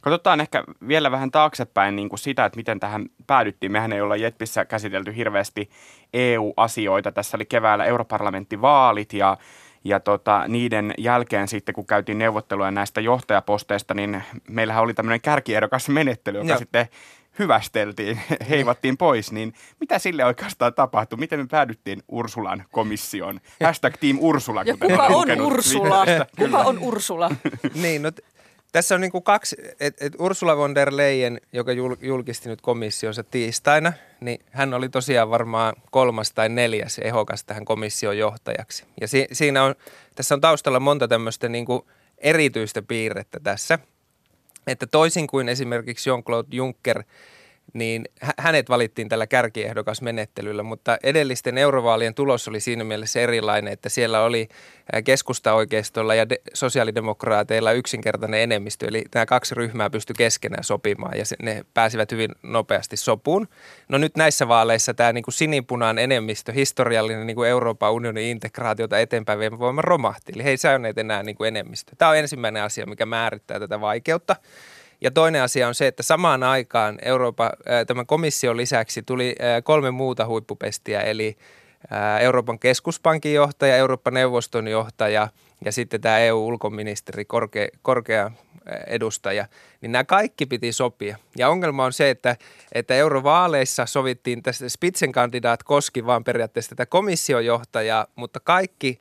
Katsotaan 0.00 0.40
ehkä 0.40 0.64
vielä 0.88 1.10
vähän 1.10 1.30
taaksepäin 1.30 1.96
niin 1.96 2.08
kuin 2.08 2.18
sitä, 2.18 2.44
että 2.44 2.56
miten 2.56 2.80
tähän 2.80 3.06
päädyttiin. 3.26 3.72
Mehän 3.72 3.92
ei 3.92 4.00
olla 4.00 4.16
Jetpissä 4.16 4.64
käsitelty 4.64 5.16
hirveästi 5.16 5.70
EU-asioita. 6.12 7.12
Tässä 7.12 7.36
oli 7.36 7.44
keväällä 7.44 7.84
europarlamenttivaalit 7.84 9.12
ja 9.12 9.36
ja 9.88 10.00
tota, 10.00 10.44
niiden 10.48 10.94
jälkeen 10.98 11.48
sitten, 11.48 11.74
kun 11.74 11.86
käytiin 11.86 12.18
neuvotteluja 12.18 12.70
näistä 12.70 13.00
johtajaposteista, 13.00 13.94
niin 13.94 14.22
meillähän 14.48 14.82
oli 14.82 14.94
tämmöinen 14.94 15.20
kärkiedokas 15.20 15.88
menettely, 15.88 16.38
joka 16.38 16.48
Joo. 16.48 16.58
sitten 16.58 16.88
hyvästeltiin, 17.38 18.20
heivattiin 18.50 18.96
pois, 18.96 19.32
niin 19.32 19.54
mitä 19.80 19.98
sille 19.98 20.24
oikeastaan 20.24 20.74
tapahtui? 20.74 21.18
Miten 21.18 21.40
me 21.40 21.46
päädyttiin 21.50 22.02
Ursulan 22.08 22.64
komissioon? 22.70 23.40
Hashtag 23.64 23.94
Team 24.00 24.18
Ursula. 24.20 24.62
Ja 24.62 24.76
kuka 24.76 25.06
on 25.06 25.40
Ursula? 25.40 26.04
Kuka 26.38 26.58
on 26.58 26.78
Ursula? 26.78 27.30
niin, 27.74 28.02
no 28.02 28.10
tässä 28.72 28.94
on 28.94 29.00
niin 29.00 29.12
kuin 29.12 29.24
kaksi, 29.24 29.56
että 29.80 30.04
et 30.04 30.12
Ursula 30.18 30.56
von 30.56 30.74
der 30.74 30.96
Leyen, 30.96 31.40
joka 31.52 31.72
julkisti 32.00 32.48
nyt 32.48 32.60
komissionsa 32.60 33.24
tiistaina, 33.24 33.92
niin 34.20 34.40
hän 34.50 34.74
oli 34.74 34.88
tosiaan 34.88 35.30
varmaan 35.30 35.74
kolmas 35.90 36.32
tai 36.32 36.48
neljäs 36.48 36.98
ehokas 36.98 37.44
tähän 37.44 37.64
komission 37.64 38.18
johtajaksi. 38.18 38.84
Ja 39.00 39.08
si, 39.08 39.26
siinä 39.32 39.64
on, 39.64 39.74
tässä 40.14 40.34
on 40.34 40.40
taustalla 40.40 40.80
monta 40.80 41.08
tämmöistä 41.08 41.48
niin 41.48 41.64
kuin 41.64 41.82
erityistä 42.18 42.82
piirrettä 42.82 43.40
tässä. 43.40 43.78
Että 44.66 44.86
toisin 44.86 45.26
kuin 45.26 45.48
esimerkiksi 45.48 46.10
Jean-Claude 46.10 46.56
Juncker– 46.56 47.02
niin 47.78 48.04
hänet 48.38 48.68
valittiin 48.68 49.08
tällä 49.08 49.26
kärkiehdokasmenettelyllä, 49.26 50.62
mutta 50.62 50.98
edellisten 51.02 51.58
eurovaalien 51.58 52.14
tulos 52.14 52.48
oli 52.48 52.60
siinä 52.60 52.84
mielessä 52.84 53.20
erilainen, 53.20 53.72
että 53.72 53.88
siellä 53.88 54.22
oli 54.22 54.48
keskusta-oikeistolla 55.04 56.14
ja 56.14 56.28
de- 56.28 56.40
sosiaalidemokraateilla 56.54 57.72
yksinkertainen 57.72 58.40
enemmistö, 58.40 58.86
eli 58.88 59.04
nämä 59.14 59.26
kaksi 59.26 59.54
ryhmää 59.54 59.90
pysty 59.90 60.14
keskenään 60.14 60.64
sopimaan 60.64 61.18
ja 61.18 61.24
ne 61.42 61.64
pääsivät 61.74 62.12
hyvin 62.12 62.30
nopeasti 62.42 62.96
sopuun. 62.96 63.48
No 63.88 63.98
nyt 63.98 64.16
näissä 64.16 64.48
vaaleissa 64.48 64.94
tämä 64.94 65.12
niin 65.12 65.24
kuin 65.24 65.34
sinipunaan 65.34 65.98
enemmistö, 65.98 66.52
historiallinen 66.52 67.26
niin 67.26 67.36
kuin 67.36 67.48
Euroopan 67.48 67.92
unionin 67.92 68.24
integraatiota 68.24 68.98
eteenpäin 68.98 69.38
viemä 69.38 69.58
voima 69.58 69.82
romahti, 69.82 70.32
eli 70.34 70.44
he 70.44 70.50
ei 70.50 70.56
saaneet 70.56 70.98
enää 70.98 71.22
niin 71.22 71.36
kuin 71.36 71.48
enemmistö. 71.48 71.92
Tämä 71.98 72.10
on 72.10 72.16
ensimmäinen 72.16 72.62
asia, 72.62 72.86
mikä 72.86 73.06
määrittää 73.06 73.60
tätä 73.60 73.80
vaikeutta. 73.80 74.36
Ja 75.00 75.10
toinen 75.10 75.42
asia 75.42 75.68
on 75.68 75.74
se, 75.74 75.86
että 75.86 76.02
samaan 76.02 76.42
aikaan 76.42 76.98
Euroopan, 77.02 77.50
tämän 77.86 78.06
komission 78.06 78.56
lisäksi 78.56 79.02
tuli 79.02 79.34
kolme 79.64 79.90
muuta 79.90 80.26
huippupestiä, 80.26 81.00
eli 81.00 81.36
Euroopan 82.20 82.58
keskuspankin 82.58 83.34
johtaja, 83.34 83.76
Euroopan 83.76 84.14
neuvoston 84.14 84.68
johtaja 84.68 85.28
ja 85.64 85.72
sitten 85.72 86.00
tämä 86.00 86.18
EU-ulkoministeri, 86.18 87.24
korkea, 87.24 87.68
korkea 87.82 88.30
edustaja, 88.86 89.46
niin 89.80 89.92
nämä 89.92 90.04
kaikki 90.04 90.46
piti 90.46 90.72
sopia. 90.72 91.16
Ja 91.38 91.48
ongelma 91.48 91.84
on 91.84 91.92
se, 91.92 92.10
että, 92.10 92.36
että 92.72 92.94
eurovaaleissa 92.94 93.86
sovittiin 93.86 94.42
tästä 94.42 94.68
Spitzenkandidaat 94.68 95.62
koski 95.62 96.06
vaan 96.06 96.24
periaatteessa 96.24 96.68
tätä 96.68 96.86
komissiojohtajaa, 96.86 98.06
mutta 98.16 98.40
kaikki 98.40 99.00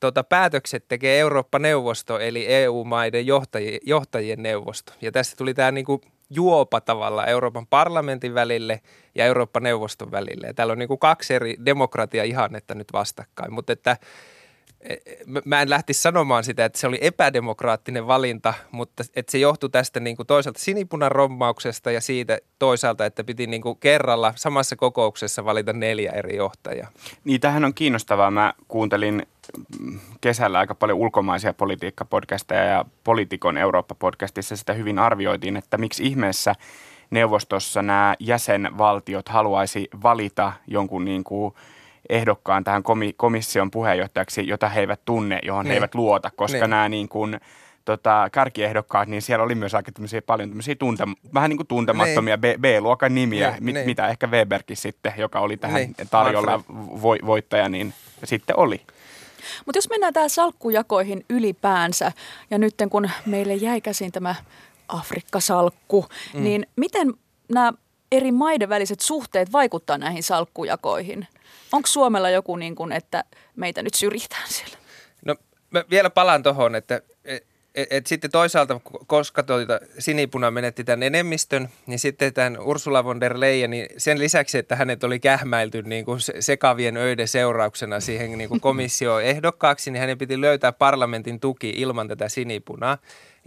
tota, 0.00 0.24
päätökset 0.24 0.84
tekee 0.88 1.18
Eurooppa-neuvosto, 1.20 2.18
eli 2.18 2.46
EU-maiden 2.46 3.26
johtajien, 3.26 3.80
johtajien 3.86 4.42
neuvosto. 4.42 4.92
Ja 5.00 5.12
tässä 5.12 5.36
tuli 5.36 5.54
tämä 5.54 5.70
niinku 5.70 6.00
juopa 6.30 6.80
tavalla 6.80 7.26
Euroopan 7.26 7.66
parlamentin 7.66 8.34
välille 8.34 8.80
ja 9.14 9.24
Eurooppa-neuvoston 9.24 10.10
välille. 10.10 10.46
Ja 10.46 10.54
täällä 10.54 10.72
on 10.72 10.78
niinku 10.78 10.96
kaksi 10.96 11.34
eri 11.34 11.56
demokratia-ihannetta 11.64 12.74
nyt 12.74 12.92
vastakkain, 12.92 13.52
mutta 13.52 13.72
että 13.72 13.96
mä 15.44 15.62
en 15.62 15.70
lähtisi 15.70 16.02
sanomaan 16.02 16.44
sitä, 16.44 16.64
että 16.64 16.78
se 16.78 16.86
oli 16.86 16.98
epädemokraattinen 17.00 18.06
valinta, 18.06 18.54
mutta 18.70 19.04
että 19.16 19.32
se 19.32 19.38
johtui 19.38 19.70
tästä 19.70 20.00
niin 20.00 20.16
kuin 20.16 20.26
toisaalta 20.26 20.60
sinipunan 20.60 21.12
rommauksesta 21.12 21.90
ja 21.90 22.00
siitä 22.00 22.38
toisaalta, 22.58 23.06
että 23.06 23.24
piti 23.24 23.46
niin 23.46 23.62
kuin 23.62 23.78
kerralla 23.78 24.32
samassa 24.36 24.76
kokouksessa 24.76 25.44
valita 25.44 25.72
neljä 25.72 26.12
eri 26.12 26.36
johtajaa. 26.36 26.88
Niin, 27.24 27.40
tähän 27.40 27.64
on 27.64 27.74
kiinnostavaa. 27.74 28.30
Mä 28.30 28.54
kuuntelin 28.68 29.26
kesällä 30.20 30.58
aika 30.58 30.74
paljon 30.74 30.98
ulkomaisia 30.98 31.54
politiikkapodcasteja 31.54 32.64
ja 32.64 32.84
Politikon 33.04 33.56
Eurooppa-podcastissa 33.56 34.56
sitä 34.56 34.72
hyvin 34.72 34.98
arvioitiin, 34.98 35.56
että 35.56 35.78
miksi 35.78 36.06
ihmeessä 36.06 36.54
neuvostossa 37.10 37.82
nämä 37.82 38.14
jäsenvaltiot 38.20 39.28
haluaisi 39.28 39.88
valita 40.02 40.52
jonkun 40.66 41.04
niin 41.04 41.24
kuin 41.24 41.54
ehdokkaan 42.08 42.64
tähän 42.64 42.82
komission 43.16 43.70
puheenjohtajaksi, 43.70 44.48
jota 44.48 44.68
he 44.68 44.80
eivät 44.80 45.00
tunne, 45.04 45.38
johon 45.42 45.64
ne. 45.64 45.68
he 45.68 45.72
niin. 45.72 45.76
eivät 45.76 45.94
luota, 45.94 46.30
koska 46.36 46.58
ne. 46.58 46.60
Niin. 46.60 46.70
nämä 46.70 46.88
niin 46.88 47.08
kuin, 47.08 47.40
tota, 47.84 48.28
kärkiehdokkaat, 48.32 49.08
niin 49.08 49.22
siellä 49.22 49.44
oli 49.44 49.54
myös 49.54 49.74
aika 49.74 49.92
tämmöisiä, 49.92 50.22
paljon 50.22 50.48
tämmöisiä 50.48 50.74
tunte, 50.74 51.04
vähän 51.34 51.48
niin 51.48 51.56
kuin 51.56 51.66
tuntemattomia 51.66 52.38
niin. 52.42 52.60
B-luokan 52.60 53.14
nimiä, 53.14 53.50
ne, 53.50 53.56
mit, 53.60 53.74
ne. 53.74 53.84
mitä 53.84 54.08
ehkä 54.08 54.26
Weberkin 54.26 54.76
sitten, 54.76 55.12
joka 55.16 55.40
oli 55.40 55.56
tähän 55.56 55.82
ne. 55.98 56.06
tarjolla 56.10 56.64
vo, 57.02 57.16
voittaja, 57.26 57.68
niin 57.68 57.94
sitten 58.24 58.58
oli. 58.58 58.80
Mutta 59.66 59.78
jos 59.78 59.90
mennään 59.90 60.12
tähän 60.12 60.30
salkkujakoihin 60.30 61.24
ylipäänsä, 61.30 62.12
ja 62.50 62.58
nyt 62.58 62.74
kun 62.90 63.10
meille 63.26 63.54
jäi 63.54 63.80
käsin 63.80 64.12
tämä 64.12 64.34
Afrikka-salkku, 64.88 66.06
mm. 66.34 66.44
niin 66.44 66.66
miten 66.76 67.14
nämä 67.48 67.72
eri 68.12 68.32
maiden 68.32 68.68
väliset 68.68 69.00
suhteet 69.00 69.52
vaikuttaa 69.52 69.98
näihin 69.98 70.22
salkkujakoihin? 70.22 71.26
Onko 71.72 71.86
Suomella 71.86 72.30
joku, 72.30 72.56
niin 72.56 72.74
kuin, 72.74 72.92
että 72.92 73.24
meitä 73.56 73.82
nyt 73.82 73.94
syrjitään 73.94 74.48
siellä? 74.48 74.76
No 75.24 75.36
mä 75.70 75.84
vielä 75.90 76.10
palaan 76.10 76.42
tuohon, 76.42 76.74
että 76.74 77.02
et, 77.78 77.88
et 77.90 78.06
sitten 78.06 78.30
toisaalta, 78.30 78.80
koska 79.06 79.42
tuota 79.42 79.80
sinipuna 79.98 80.50
menetti 80.50 80.84
tämän 80.84 81.02
enemmistön, 81.02 81.68
niin 81.86 81.98
sitten 81.98 82.34
tämän 82.34 82.60
Ursula 82.60 83.04
von 83.04 83.20
der 83.20 83.40
Leyen, 83.40 83.70
niin 83.70 83.86
sen 83.96 84.18
lisäksi, 84.18 84.58
että 84.58 84.76
hänet 84.76 85.04
oli 85.04 85.20
kähmäilty 85.20 85.82
niin 85.82 86.04
kuin 86.04 86.20
sekavien 86.40 86.96
öiden 86.96 87.28
seurauksena 87.28 88.00
siihen 88.00 88.38
niin 88.38 88.48
kuin 88.48 88.60
komissio 88.60 89.18
ehdokkaaksi, 89.18 89.90
niin 89.90 90.00
hänen 90.00 90.18
piti 90.18 90.40
löytää 90.40 90.72
parlamentin 90.72 91.40
tuki 91.40 91.70
ilman 91.76 92.08
tätä 92.08 92.28
sinipunaa. 92.28 92.98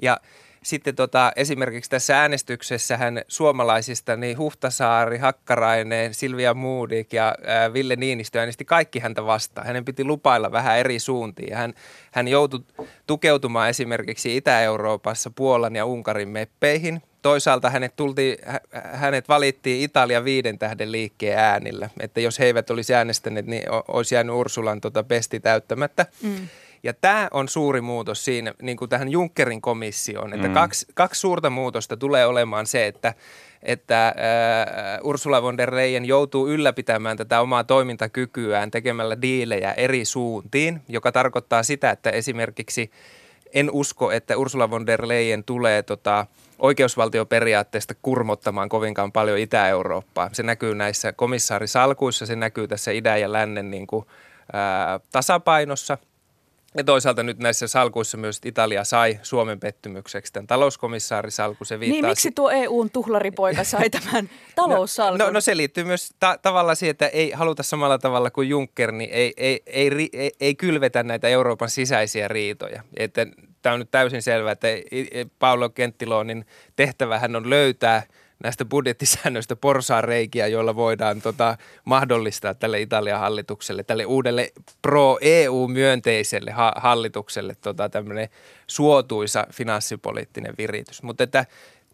Ja 0.02 0.18
sitten 0.64 0.96
tota, 0.96 1.32
esimerkiksi 1.36 1.90
tässä 1.90 2.22
äänestyksessä 2.22 2.98
hän 2.98 3.22
suomalaisista, 3.28 4.16
niin 4.16 4.38
Huhtasaari, 4.38 5.18
Hakkarainen, 5.18 6.14
Silvia 6.14 6.54
Moodik 6.54 7.14
ja 7.14 7.36
ää, 7.46 7.74
Ville 7.74 7.96
Niinistö 7.96 8.40
äänesti 8.40 8.66
kaikki 8.66 9.00
häntä 9.00 9.26
vastaan. 9.26 9.68
Hänen 9.68 9.86
piti 9.86 10.04
lupailla 10.04 10.52
vähän 10.52 10.78
eri 10.78 11.00
suuntiin. 11.00 11.56
Hän, 11.56 11.74
hän 12.12 12.28
joutui 12.28 12.64
tukeutumaan 13.08 13.70
esimerkiksi 13.70 14.38
Itä-Euroopassa 14.38 15.32
Puolan 15.36 15.76
ja 15.76 15.86
Unkarin 15.86 16.30
meppeihin. 16.30 17.02
Toisaalta 17.22 17.70
hänet, 17.70 17.96
tultiin, 17.96 18.38
hänet 18.94 19.30
valittiin 19.30 19.82
Italian 19.82 20.26
viiden 20.26 20.60
tähden 20.60 20.92
liikkeen 20.92 21.40
äänillä, 21.40 21.90
että 22.00 22.22
jos 22.22 22.40
he 22.40 22.46
eivät 22.46 22.70
olisi 22.70 22.94
äänestäneet, 22.94 23.46
niin 23.46 23.64
olisi 23.88 24.16
jäänyt 24.16 24.36
Ursulan 24.36 24.82
tota 24.82 25.04
pesti 25.04 25.40
täyttämättä. 25.40 26.06
Mm. 26.22 26.48
Ja 26.84 26.94
tämä 26.94 27.28
on 27.32 27.48
suuri 27.50 27.82
muutos 27.82 28.26
siinä 28.26 28.54
niin 28.62 28.78
kuin 28.78 28.90
tähän 28.90 29.10
Junckerin 29.10 29.62
komissioon, 29.62 30.34
että 30.34 30.48
mm. 30.48 30.54
kaksi, 30.54 30.86
kaksi 30.94 31.22
suurta 31.22 31.50
muutosta 31.50 31.98
tulee 31.98 32.26
olemaan 32.26 32.68
se, 32.68 32.88
että 32.88 33.14
että 33.64 34.08
äh, 34.08 34.14
Ursula 35.04 35.42
von 35.42 35.58
der 35.58 35.76
Leyen 35.76 36.06
joutuu 36.06 36.48
ylläpitämään 36.48 37.18
tätä 37.18 37.42
omaa 37.42 37.64
toimintakykyään 37.64 38.72
tekemällä 38.72 39.22
diilejä 39.22 39.74
eri 39.74 40.06
suuntiin, 40.06 40.82
joka 40.90 41.12
tarkoittaa 41.12 41.64
sitä, 41.64 41.92
että 41.92 42.10
esimerkiksi 42.10 42.92
en 43.54 43.72
usko, 43.72 44.12
että 44.12 44.38
Ursula 44.38 44.70
von 44.70 44.88
der 44.88 45.08
Leyen 45.08 45.44
tulee 45.44 45.84
tota, 45.84 46.26
oikeusvaltioperiaatteesta 46.60 47.94
kurmottamaan 48.02 48.70
kovinkaan 48.70 49.12
paljon 49.12 49.38
Itä-Eurooppaa. 49.40 50.30
Se 50.34 50.44
näkyy 50.44 50.76
näissä 50.76 51.14
komissaarisalkuissa, 51.14 52.26
se 52.26 52.36
näkyy 52.36 52.68
tässä 52.68 52.92
idän 52.92 53.22
ja 53.22 53.32
lännen 53.32 53.72
niin 53.72 53.88
kuin, 53.88 54.06
ää, 54.54 55.00
tasapainossa– 55.12 55.98
ja 56.78 56.84
toisaalta 56.84 57.24
nyt 57.24 57.40
näissä 57.40 57.68
salkuissa 57.68 58.18
myös 58.18 58.42
Italia 58.46 58.84
sai 58.84 59.20
Suomen 59.22 59.60
pettymykseksi 59.60 60.34
tämän 60.34 60.48
talouskomissaarisalku. 60.48 61.66
Se 61.66 61.78
niin 61.78 62.06
miksi 62.06 62.32
tuo 62.32 62.50
EUn 62.50 62.90
tuhlaripoika 62.90 63.64
sai 63.64 63.90
tämän 64.00 64.30
taloussalkun? 64.56 65.20
No, 65.20 65.26
no, 65.26 65.32
no 65.32 65.42
se 65.42 65.58
liittyy 65.58 65.84
myös 65.84 66.10
ta- 66.20 66.38
tavallaan 66.42 66.76
siihen, 66.76 66.92
että 66.92 67.08
ei 67.08 67.32
haluta 67.32 67.64
samalla 67.64 67.98
tavalla 67.98 68.32
kuin 68.32 68.50
Juncker, 68.50 68.92
niin 68.92 69.10
ei, 69.14 69.34
ei, 69.38 69.62
ei, 69.66 70.10
ei, 70.14 70.32
ei 70.40 70.56
kylvetä 70.56 71.04
näitä 71.04 71.28
Euroopan 71.28 71.70
sisäisiä 71.70 72.28
riitoja. 72.28 72.84
Että 72.98 73.28
tämä 73.62 73.74
on 73.74 73.80
nyt 73.80 73.92
täysin 73.92 74.22
selvää, 74.22 74.52
että 74.52 74.68
Paolo 75.40 75.70
Kenttilonin 75.70 76.46
tehtävähän 76.76 77.36
on 77.36 77.50
löytää 77.50 78.04
näistä 78.44 78.66
budjettisäännöistä 78.66 79.56
porsaanreikiä, 79.56 80.48
joilla 80.48 80.76
voidaan 80.76 81.22
tota, 81.22 81.58
mahdollistaa 81.86 82.54
tälle 82.54 82.82
Italian 82.82 83.20
hallitukselle, 83.20 83.84
tälle 83.84 84.06
uudelle 84.06 84.52
pro-EU-myönteiselle 84.82 86.52
ha- 86.52 86.74
hallitukselle 86.76 87.56
tota, 87.62 87.90
tämmöinen 87.90 88.30
suotuisa 88.68 89.48
finanssipoliittinen 89.54 90.54
viritys. 90.58 91.04
Mutta 91.04 91.24
että 91.24 91.46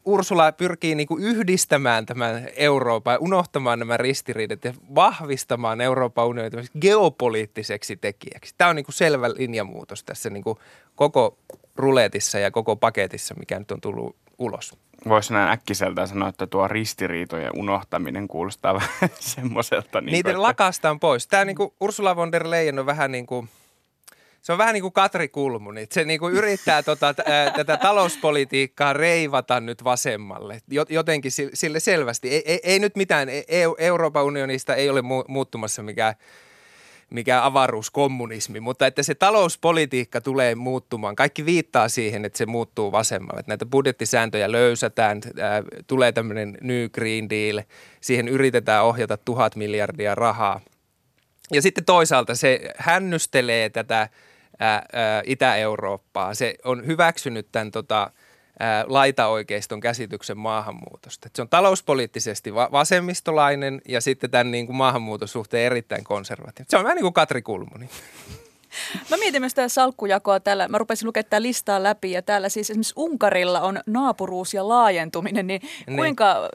Ursula 0.08 0.52
pyrkii 0.52 0.96
niin 0.96 1.08
kuin 1.08 1.24
yhdistämään 1.24 2.06
tämän 2.06 2.48
Euroopan, 2.56 3.18
unohtamaan 3.20 3.80
nämä 3.80 3.98
ristiriidat 3.98 4.66
ja 4.66 4.74
vahvistamaan 4.96 5.82
Euroopan 5.82 6.28
unionin 6.28 6.68
geopoliittiseksi 6.82 7.96
tekijäksi. 7.98 8.56
Tämä 8.58 8.70
on 8.70 8.76
niin 8.76 8.86
kuin 8.86 8.96
selvä 8.96 9.30
linjamuutos 9.30 10.04
tässä 10.04 10.30
niin 10.30 10.44
kuin 10.44 10.58
koko 10.96 11.38
ruletissa 11.76 12.40
ja 12.40 12.52
koko 12.52 12.76
paketissa, 12.76 13.36
mikä 13.40 13.60
nyt 13.60 13.72
on 13.72 13.82
tullut 13.82 14.16
ulos. 14.38 14.78
Voisi 15.08 15.34
näin 15.34 15.52
äkkiseltään 15.52 16.08
sanoa, 16.08 16.30
että 16.30 16.48
tuo 16.48 16.68
ristiriitojen 16.68 17.52
unohtaminen 17.56 18.28
kuulostaa 18.28 18.74
vähän 18.82 19.10
semmoiselta. 19.20 20.02
Niin 20.02 20.12
Niitä 20.12 20.30
että... 20.30 20.42
lakastaan 20.42 21.00
pois. 21.00 21.28
Tämä 21.28 21.46
niin 21.46 21.56
kuin 21.56 21.74
Ursula 21.80 22.16
von 22.16 22.32
der 22.32 22.50
Leyen 22.50 22.80
on 22.80 22.86
vähän 22.86 23.12
niin 23.12 23.26
kuin, 23.26 23.50
se 24.42 24.52
on 24.52 24.58
vähän 24.58 24.74
niin 24.74 24.82
kuin 24.82 24.94
Katri 24.94 25.28
Kulmuni. 25.28 25.88
Se 25.92 26.04
niin 26.04 26.20
kuin 26.20 26.34
yrittää 26.34 26.84
tota, 26.84 27.14
tätä 27.56 27.78
talouspolitiikkaa 27.78 28.94
reivata 28.94 29.60
nyt 29.60 29.84
vasemmalle. 29.84 30.62
Jotenkin 30.90 31.32
sille 31.54 31.80
selvästi. 31.80 32.30
Ei, 32.30 32.44
ei, 32.46 32.60
ei 32.64 32.80
nyt 32.80 32.96
mitään. 32.96 33.28
EU, 33.48 33.76
Euroopan 33.78 34.24
unionista 34.24 34.76
ei 34.76 34.90
ole 34.90 35.02
muuttumassa 35.28 35.84
mikään 35.84 36.16
mikä 37.10 37.46
avaruuskommunismi, 37.46 38.60
mutta 38.60 38.88
että 38.88 39.04
se 39.04 39.16
talouspolitiikka 39.16 40.22
tulee 40.22 40.56
muuttumaan. 40.56 41.16
Kaikki 41.16 41.46
viittaa 41.46 41.90
siihen, 41.90 42.26
että 42.26 42.38
se 42.38 42.46
muuttuu 42.46 42.92
vasemmalle. 42.92 43.40
Että 43.40 43.52
näitä 43.52 43.66
budjettisääntöjä 43.66 44.52
löysätään, 44.52 45.22
ää, 45.40 45.64
tulee 45.88 46.12
tämmöinen 46.12 46.58
New 46.62 46.90
Green 46.94 47.30
Deal, 47.30 47.62
siihen 48.02 48.28
yritetään 48.28 48.84
ohjata 48.84 49.18
tuhat 49.18 49.56
miljardia 49.56 50.16
rahaa. 50.16 50.62
Ja 51.52 51.62
sitten 51.62 51.86
toisaalta 51.86 52.36
se 52.36 52.60
hännystelee 52.78 53.70
tätä 53.70 54.10
ää, 54.60 54.86
ää, 54.94 55.22
Itä-Eurooppaa. 55.26 56.34
Se 56.34 56.56
on 56.64 56.86
hyväksynyt 56.86 57.48
tämän 57.52 57.72
tota, 57.72 58.12
laitaoikeiston 58.86 59.80
käsityksen 59.80 60.38
maahanmuutosta. 60.38 61.30
se 61.36 61.42
on 61.42 61.50
talouspoliittisesti 61.50 62.54
va- 62.54 62.70
vasemmistolainen 62.72 63.82
ja 63.88 64.02
sitten 64.02 64.32
tämän 64.32 64.52
niin 64.52 64.66
kuin 64.66 64.76
maahanmuuton 64.76 65.28
suhteen 65.28 65.66
erittäin 65.66 66.04
konservatiivinen. 66.04 66.70
Se 66.70 66.78
on 66.78 66.84
vähän 66.84 66.96
niin 66.96 67.04
kuin 67.04 67.14
Katri 67.14 67.42
Kulmuni. 67.42 67.90
Mä 69.10 69.18
mietin 69.18 69.42
myös 69.42 69.54
tätä 69.54 69.68
salkkujakoa 69.70 70.40
täällä. 70.40 70.68
Mä 70.68 70.78
rupesin 70.78 71.08
lukemaan 71.08 71.26
tätä 71.26 71.42
listaa 71.42 71.84
läpi 71.84 72.12
ja 72.12 72.22
täällä 72.22 72.50
siis 72.50 72.70
esimerkiksi 72.70 72.94
Unkarilla 72.96 73.62
on 73.62 73.80
naapuruus 73.86 74.54
ja 74.54 74.68
laajentuminen, 74.68 75.48
niin, 75.48 75.62
niin. 75.88 75.98
kuinka 75.98 76.50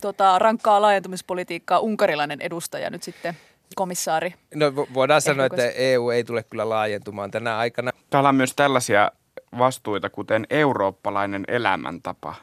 tota, 0.00 0.38
rankkaa 0.38 0.82
laajentumispolitiikkaa 0.82 1.78
unkarilainen 1.78 2.40
edustaja 2.40 2.90
nyt 2.90 3.02
sitten 3.02 3.36
komissaari? 3.76 4.34
No 4.54 4.72
voidaan 4.94 5.22
sanoa, 5.22 5.46
että 5.46 5.70
EU 5.70 6.10
ei 6.10 6.24
tule 6.24 6.42
kyllä 6.42 6.68
laajentumaan 6.68 7.30
tänä 7.30 7.58
aikana. 7.58 7.90
Täällä 8.10 8.28
on 8.28 8.34
myös 8.34 8.54
tällaisia 8.56 9.10
vastuita, 9.58 10.10
kuten 10.10 10.46
eurooppalainen 10.50 11.44
elämäntapa. 11.48 12.34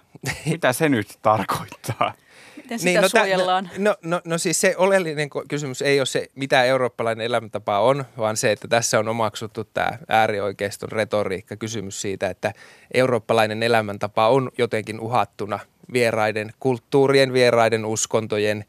Mitä 0.45 0.73
se 0.73 0.89
nyt 0.89 1.07
tarkoittaa? 1.21 2.13
Miten 2.55 2.79
sitä 2.79 2.89
niin, 2.91 3.01
no, 3.01 3.09
suojellaan? 3.09 3.69
No, 3.77 3.83
no, 3.83 3.95
no, 4.01 4.21
no 4.25 4.37
siis 4.37 4.61
se 4.61 4.75
oleellinen 4.77 5.29
kysymys 5.47 5.81
ei 5.81 5.99
ole 5.99 6.05
se, 6.05 6.27
mitä 6.35 6.63
eurooppalainen 6.63 7.25
elämäntapa 7.25 7.79
on, 7.79 8.05
vaan 8.17 8.37
se, 8.37 8.51
että 8.51 8.67
tässä 8.67 8.99
on 8.99 9.07
omaksuttu 9.07 9.63
tämä 9.63 9.91
äärioikeiston 10.09 10.91
retoriikka, 10.91 11.55
kysymys 11.55 12.01
siitä, 12.01 12.29
että 12.29 12.53
eurooppalainen 12.93 13.63
elämäntapa 13.63 14.29
on 14.29 14.51
jotenkin 14.57 14.99
uhattuna 14.99 15.59
vieraiden 15.93 16.53
kulttuurien, 16.59 17.33
vieraiden 17.33 17.85
uskontojen, 17.85 18.65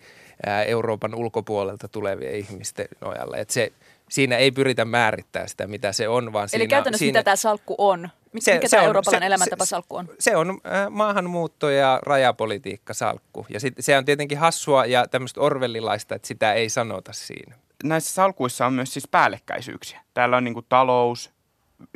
Euroopan 0.66 1.14
ulkopuolelta 1.14 1.88
tulevien 1.88 2.34
ihmisten 2.34 2.88
nojalla. 3.00 3.36
Että 3.36 3.54
se, 3.54 3.72
siinä 4.12 4.36
ei 4.36 4.50
pyritä 4.50 4.84
määrittämään 4.84 5.48
sitä, 5.48 5.66
mitä 5.66 5.92
se 5.92 6.08
on, 6.08 6.32
vaan 6.32 6.44
Eli 6.44 6.48
siinä, 6.48 6.70
käytännössä 6.70 6.98
siinä, 6.98 7.18
mitä 7.18 7.24
tämä 7.24 7.36
salkku 7.36 7.74
on? 7.78 8.08
Mikä 8.32 8.44
se, 8.44 8.68
tämä 8.70 8.82
eurooppalainen 8.82 9.26
elämäntapa 9.26 9.64
salkku 9.64 9.96
on? 9.96 10.08
Se 10.18 10.36
on 10.36 10.50
äh, 10.50 10.90
maahanmuutto- 10.90 11.70
ja 11.70 12.00
rajapolitiikka 12.02 12.94
salkku. 12.94 13.46
Ja 13.48 13.60
sit, 13.60 13.74
se 13.80 13.98
on 13.98 14.04
tietenkin 14.04 14.38
hassua 14.38 14.86
ja 14.86 15.08
tämmöistä 15.08 15.40
orvellilaista, 15.40 16.14
että 16.14 16.28
sitä 16.28 16.52
ei 16.52 16.68
sanota 16.68 17.12
siinä. 17.12 17.56
Näissä 17.84 18.14
salkuissa 18.14 18.66
on 18.66 18.72
myös 18.72 18.92
siis 18.92 19.08
päällekkäisyyksiä. 19.08 20.00
Täällä 20.14 20.36
on 20.36 20.44
niin 20.44 20.54
kuin 20.54 20.66
talous 20.68 21.30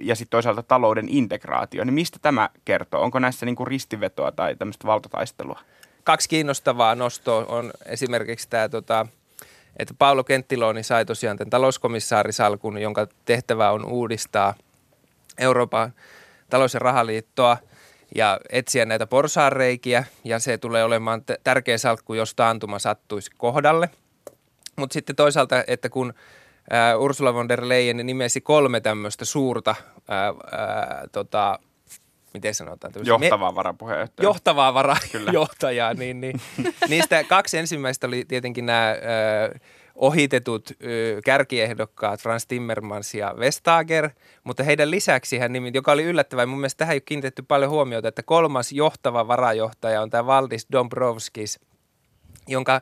ja 0.01 0.15
sitten 0.17 0.31
toisaalta 0.31 0.63
talouden 0.63 1.09
integraatio. 1.09 1.85
Niin 1.85 1.95
mistä 1.95 2.19
tämä 2.23 2.51
kertoo? 2.65 3.03
Onko 3.03 3.19
näissä 3.19 3.47
niin 3.47 3.57
kuin 3.57 3.67
ristivetoa 3.67 4.33
tai 4.33 4.57
tämmöistä 4.57 4.87
valtataistelua? 4.87 5.61
Kaksi 6.05 6.29
kiinnostavaa 6.29 6.95
nostoa 6.95 7.45
on 7.45 7.71
esimerkiksi 7.87 8.49
tämä 8.51 8.69
tota, 8.69 9.07
että 9.79 9.95
Paolo 9.99 10.25
Kenttiloni 10.25 10.83
sai 10.83 11.05
tosiaan 11.05 11.37
tämän 11.37 11.51
talouskomissaarisalkun, 11.51 12.79
jonka 12.79 13.07
tehtävä 13.25 13.71
on 13.71 13.85
uudistaa 13.85 14.55
Euroopan 15.39 15.93
talous- 16.51 16.75
ja 16.75 16.81
rahaliittoa 16.81 17.57
ja 18.15 18.41
etsiä 18.51 18.85
näitä 18.85 19.07
porsaanreikiä 19.07 20.05
ja 20.25 20.39
se 20.39 20.59
tulee 20.59 20.85
olemaan 20.85 21.23
tärkeä 21.45 21.79
salkku, 21.79 22.15
jos 22.15 22.35
taantuma 22.35 22.79
sattuisi 22.79 23.31
kohdalle. 23.37 23.91
Mutta 24.77 24.95
sitten 24.95 25.17
toisaalta, 25.17 25.65
että 25.67 25.89
kun 25.89 26.15
Ursula 26.99 27.35
von 27.35 27.49
der 27.49 27.69
Leyen 27.69 28.07
nimesi 28.07 28.41
kolme 28.41 28.81
tämmöistä 28.81 29.25
suurta 29.25 29.75
ää, 30.09 30.27
ää, 30.27 31.05
tota, 31.13 31.59
miten 32.37 32.55
sanotaan? 32.55 32.93
Johtavaa 33.05 33.53
me, 33.53 33.57
varapuheenjohtajaa. 33.57 34.29
Johtavaa 34.29 34.75
varajohtajaa, 34.75 35.95
niin, 36.03 36.21
niin 36.21 36.41
niistä 36.89 37.25
kaksi 37.25 37.59
ensimmäistä 37.59 38.07
oli 38.07 38.25
tietenkin 38.29 38.67
nämä 38.67 38.91
ö, 38.91 39.59
ohitetut 39.95 40.71
ö, 40.71 41.21
kärkiehdokkaat 41.25 42.21
Frans 42.21 42.47
Timmermans 42.47 43.15
ja 43.15 43.35
Vestager, 43.39 44.11
mutta 44.45 44.63
heidän 44.63 44.91
lisäksi 44.91 45.39
hän 45.39 45.53
nimi, 45.53 45.71
joka 45.75 45.93
oli 45.93 46.05
yllättävää, 46.05 46.47
mun 46.47 46.59
mielestä 46.59 46.79
tähän 46.79 46.93
ei 46.93 46.97
ole 46.97 47.01
kiinnitetty 47.01 47.43
paljon 47.43 47.71
huomiota, 47.71 48.09
että 48.09 48.23
kolmas 48.23 48.73
johtava 48.73 49.29
varajohtaja 49.29 50.03
on 50.03 50.11
tämä 50.11 50.27
Valdis 50.27 50.67
Dombrovskis, 50.73 51.61
jonka 52.49 52.81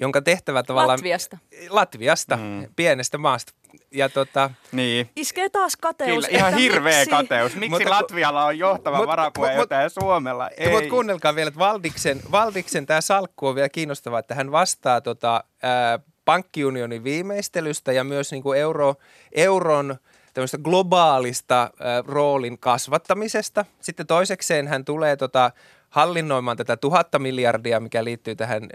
jonka 0.00 0.22
tehtävä 0.22 0.62
tavallaan... 0.62 0.98
Latviasta. 0.98 1.38
Latviasta, 1.68 2.36
mm. 2.36 2.68
pienestä 2.76 3.18
maasta. 3.18 3.52
Ja 3.90 4.08
tota, 4.08 4.50
niin. 4.72 5.10
Iskee 5.16 5.48
taas 5.48 5.76
kateus. 5.76 6.26
Kyllä, 6.26 6.38
ihan 6.38 6.54
hirveä 6.54 6.98
miksi? 6.98 7.10
kateus. 7.10 7.54
Miksi 7.54 7.70
mutta, 7.70 7.90
Latvialla 7.90 8.44
on 8.44 8.58
johtava 8.58 8.96
mut, 8.96 9.06
varapuheenjohtaja 9.06 9.82
ja 9.82 9.88
Suomella 9.88 10.48
ei? 10.48 10.70
Mutta 10.70 10.90
kuunnelkaa 10.90 11.34
vielä, 11.34 11.48
että 11.48 11.58
Valdiksen, 11.58 12.20
Valdiksen 12.30 12.86
tämä 12.86 13.00
salkku 13.00 13.46
on 13.46 13.54
vielä 13.54 13.68
kiinnostavaa, 13.68 14.18
että 14.18 14.34
hän 14.34 14.52
vastaa 14.52 15.00
tota, 15.00 15.44
ää, 15.62 15.98
pankkiunionin 16.24 17.04
viimeistelystä 17.04 17.92
ja 17.92 18.04
myös 18.04 18.32
niinku 18.32 18.52
euro, 18.52 18.94
euron 19.32 19.96
tämmöistä 20.34 20.58
globaalista 20.58 21.70
ää, 21.80 22.02
roolin 22.06 22.58
kasvattamisesta. 22.58 23.64
Sitten 23.80 24.06
toisekseen 24.06 24.68
hän 24.68 24.84
tulee 24.84 25.16
tota, 25.16 25.50
hallinnoimaan 25.88 26.56
tätä 26.56 26.76
tuhatta 26.76 27.18
miljardia, 27.18 27.80
mikä 27.80 28.04
liittyy 28.04 28.36
tähän 28.36 28.62
ö, 28.62 28.66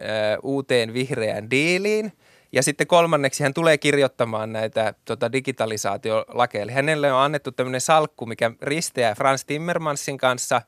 uuteen 0.43 0.93
vihreään 0.93 1.50
diiliin. 1.50 2.13
Ja 2.52 2.63
sitten 2.63 2.88
kolmanneksi 2.88 3.43
hän 3.43 3.54
tulee 3.54 3.78
kirjoittamaan 3.78 4.54
näitä 4.54 4.93
tota, 5.06 5.32
digitalisaatiolakeja. 5.32 6.63
Eli 6.63 6.71
hänelle 6.71 7.13
on 7.13 7.21
annettu 7.21 7.52
tämmöinen 7.52 7.82
salkku, 7.82 8.26
mikä 8.26 8.52
risteää 8.62 9.15
Frans 9.15 9.45
Timmermansin 9.45 10.17
kanssa, 10.17 10.62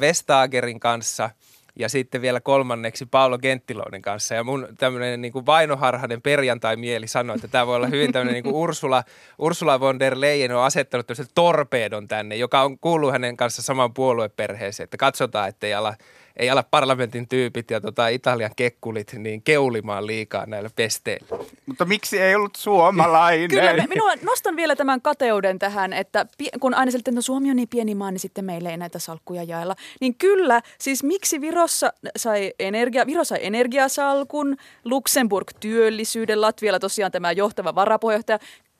Vestagerin 0.00 0.80
kanssa– 0.80 1.30
ja 1.76 1.88
sitten 1.88 2.22
vielä 2.22 2.40
kolmanneksi 2.40 3.06
Paolo 3.06 3.38
Genttiloinen 3.38 4.02
kanssa. 4.02 4.34
Ja 4.34 4.44
mun 4.44 4.68
tämmöinen 4.78 5.20
niin 5.20 5.32
kuin 5.32 5.46
vainoharhainen 5.46 6.22
perjantai-mieli 6.22 7.06
sanoi, 7.06 7.36
että 7.36 7.48
tämä 7.48 7.66
voi 7.66 7.76
olla 7.76 7.86
hyvin 7.86 8.12
tämmöinen 8.12 8.34
niin 8.34 8.44
kuin 8.44 8.54
Ursula, 8.54 9.04
Ursula 9.38 9.80
von 9.80 9.98
der 9.98 10.20
Leyen 10.20 10.56
on 10.56 10.64
asettanut 10.64 11.06
tämmöisen 11.06 11.34
torpeedon 11.34 12.08
tänne, 12.08 12.36
joka 12.36 12.62
on 12.62 12.78
kuullut 12.78 13.12
hänen 13.12 13.36
kanssa 13.36 13.62
saman 13.62 13.94
puolueperheeseen, 13.94 14.84
että 14.84 14.96
katsotaan, 14.96 15.48
ettei 15.48 15.74
ala 15.74 15.94
ei 16.36 16.50
ala 16.50 16.62
parlamentin 16.62 17.28
tyypit 17.28 17.70
ja 17.70 17.80
tota 17.80 18.08
Italian 18.08 18.50
kekkulit 18.56 19.12
niin 19.12 19.42
keulimaan 19.42 20.06
liikaa 20.06 20.46
näillä 20.46 20.70
pesteillä. 20.76 21.38
Mutta 21.66 21.84
miksi 21.84 22.20
ei 22.20 22.34
ollut 22.34 22.56
suomalainen? 22.56 23.48
Kyllä, 23.48 23.86
minua 23.88 24.12
nostan 24.22 24.56
vielä 24.56 24.76
tämän 24.76 25.02
kateuden 25.02 25.58
tähän, 25.58 25.92
että 25.92 26.26
kun 26.60 26.74
aina 26.74 26.90
sieltä, 26.90 27.02
että 27.02 27.18
no 27.18 27.22
Suomi 27.22 27.50
on 27.50 27.56
niin 27.56 27.68
pieni 27.68 27.94
maa, 27.94 28.10
niin 28.10 28.20
sitten 28.20 28.44
meille 28.44 28.70
ei 28.70 28.76
näitä 28.76 28.98
salkkuja 28.98 29.42
jaella. 29.42 29.74
Niin 30.00 30.14
kyllä, 30.14 30.60
siis 30.78 31.02
miksi 31.02 31.40
Virossa 31.40 31.92
sai 32.16 32.52
energia, 32.58 33.06
Viro 33.06 33.24
sai 33.24 33.38
energiasalkun, 33.42 34.56
Luxemburg 34.84 35.48
työllisyyden, 35.60 36.40
Latvialla 36.40 36.78
tosiaan 36.78 37.12
tämä 37.12 37.32
johtava 37.32 37.74
varapuheenjohtaja. 37.74 38.38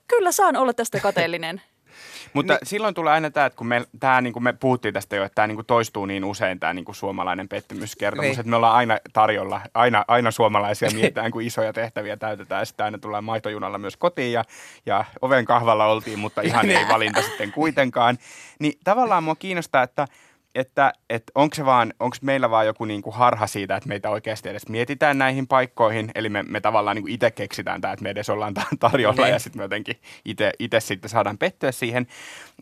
Kyllä 0.09 0.33
saan 0.33 0.57
olla 0.57 0.73
tästä 0.73 1.01
kateellinen. 1.01 1.61
Mutta 2.33 2.53
niin. 2.53 2.67
silloin 2.67 2.95
tulee 2.95 3.13
aina 3.13 3.31
tämä, 3.31 3.47
että 3.47 3.57
kun 3.57 3.67
me, 3.67 3.85
tää, 4.01 4.21
niin 4.21 4.33
kuin 4.33 4.43
me 4.43 4.53
puhuttiin 4.53 4.95
tästä 4.95 5.17
jo, 5.17 5.25
että 5.25 5.35
tämä 5.35 5.47
niin 5.47 5.57
kuin 5.57 5.67
toistuu 5.67 6.07
niin 6.07 6.25
usein 6.25 6.61
tämä 6.61 6.75
niin 6.75 6.85
kuin 6.85 6.95
suomalainen 6.95 7.49
pettymyskertomus, 7.49 8.31
niin. 8.31 8.41
että 8.41 8.51
me 8.51 8.57
ollaan 8.57 8.77
aina 8.77 8.99
tarjolla, 9.13 9.61
aina, 9.75 10.05
aina 10.09 10.31
suomalaisia 10.31 10.91
mietitään, 10.95 11.31
kun 11.31 11.43
isoja 11.43 11.73
tehtäviä 11.73 12.17
täytetään, 12.17 12.67
sitten 12.67 12.85
aina 12.85 12.99
tullaan 12.99 13.25
maitojunalla 13.25 13.79
myös 13.79 13.97
kotiin, 13.97 14.33
ja, 14.33 14.45
ja 14.87 15.05
oven 15.23 15.45
kahvalla 15.45 15.87
oltiin, 15.87 16.19
mutta 16.19 16.43
ihan 16.43 16.71
ei 16.71 16.89
valinta 16.95 17.23
sitten 17.23 17.53
kuitenkaan. 17.53 18.19
Niin 18.59 18.79
tavallaan 18.85 19.25
mua 19.25 19.35
kiinnostaa, 19.35 19.83
että 19.83 20.07
että, 20.55 20.93
että 21.11 21.33
onko 21.35 21.55
se 21.55 21.65
vaan, 21.65 21.95
onko 22.01 22.17
meillä 22.23 22.51
vaan 22.51 22.67
joku 22.67 22.85
niin 22.85 23.03
kuin 23.03 23.15
harha 23.15 23.47
siitä, 23.47 23.77
että 23.77 23.89
meitä 23.89 24.11
oikeasti 24.11 24.49
edes 24.49 24.69
mietitään 24.69 25.19
näihin 25.19 25.47
paikkoihin, 25.47 26.11
eli 26.15 26.29
me, 26.29 26.43
me 26.43 26.61
tavallaan 26.61 26.97
niin 26.97 27.09
itse 27.09 27.31
keksitään 27.31 27.81
tämä, 27.81 27.93
että 27.93 28.03
me 28.03 28.11
edes 28.11 28.31
ollaan 28.31 28.55
tarjolla 28.81 29.23
Niin. 29.23 29.33
ja 29.33 29.39
sitten 29.39 29.61
me 29.61 29.65
jotenkin 29.65 29.97
itse 30.59 30.81
sitten 30.81 31.11
saadaan 31.11 31.39
pettyä 31.39 31.73
siihen. 31.73 32.07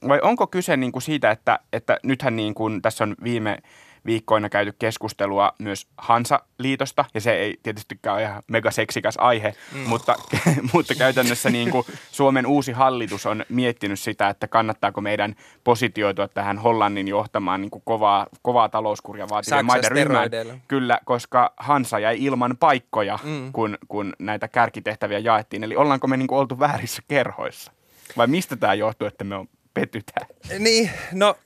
Vai 0.09 0.21
onko 0.23 0.47
kyse 0.47 0.77
niin 0.77 0.93
kuin 0.93 1.03
siitä, 1.03 1.31
että, 1.31 1.59
että 1.73 1.99
nythän 2.03 2.37
niin 2.37 2.55
kuin 2.55 2.83
tässä 2.83 3.05
on 3.05 3.15
viime 3.25 3.59
viikkoina 4.07 4.49
käyty 4.49 4.75
keskustelua 4.79 5.53
myös 5.59 5.87
Hansa-liitosta, 5.99 7.05
ja 7.15 7.21
se 7.21 7.33
ei 7.33 7.59
tietystikään 7.63 8.17
ole 8.17 8.23
ihan 8.23 8.43
megaseksikäs 8.47 9.15
aihe, 9.19 9.55
mm. 9.73 9.81
mutta, 9.81 10.15
mutta 10.73 10.95
käytännössä 10.95 11.51
niin 11.51 11.71
kuin 11.71 11.87
Suomen 12.13 12.47
uusi 12.47 12.73
hallitus 12.73 13.27
on 13.27 13.45
miettinyt 13.49 14.01
sitä, 14.01 14.29
että 14.29 14.49
kannattaako 14.49 15.01
meidän 15.01 15.35
positioitua 15.65 16.29
tähän 16.29 16.59
Hollannin 16.59 17.09
johtamaan 17.09 17.61
niin 17.61 17.71
kuin 17.71 17.83
kovaa, 17.85 18.27
kovaa 18.43 18.69
talouskuria 18.69 19.29
vaativien 19.29 19.67
maiden 19.67 19.91
ryhmään. 19.91 20.31
Kyllä, 20.69 20.99
koska 21.05 21.53
Hansa 21.57 21.99
jäi 21.99 22.25
ilman 22.25 22.57
paikkoja, 22.61 23.19
mm. 23.23 23.53
kun, 23.53 23.79
kun 23.89 24.13
näitä 24.19 24.49
kärkitehtäviä 24.49 25.19
jaettiin. 25.19 25.65
Eli 25.65 25.77
ollaanko 25.77 26.07
me 26.07 26.17
niin 26.17 26.29
kuin 26.29 26.39
oltu 26.39 26.59
väärissä 26.59 27.03
kerhoissa? 27.09 27.73
Vai 28.17 28.27
mistä 28.27 28.57
tämä 28.57 28.75
johtuu, 28.75 29.07
että 29.09 29.25
me 29.25 29.35
on 29.35 29.49
petytään? 29.75 30.27
Niin, 30.59 30.91
no 31.13 31.37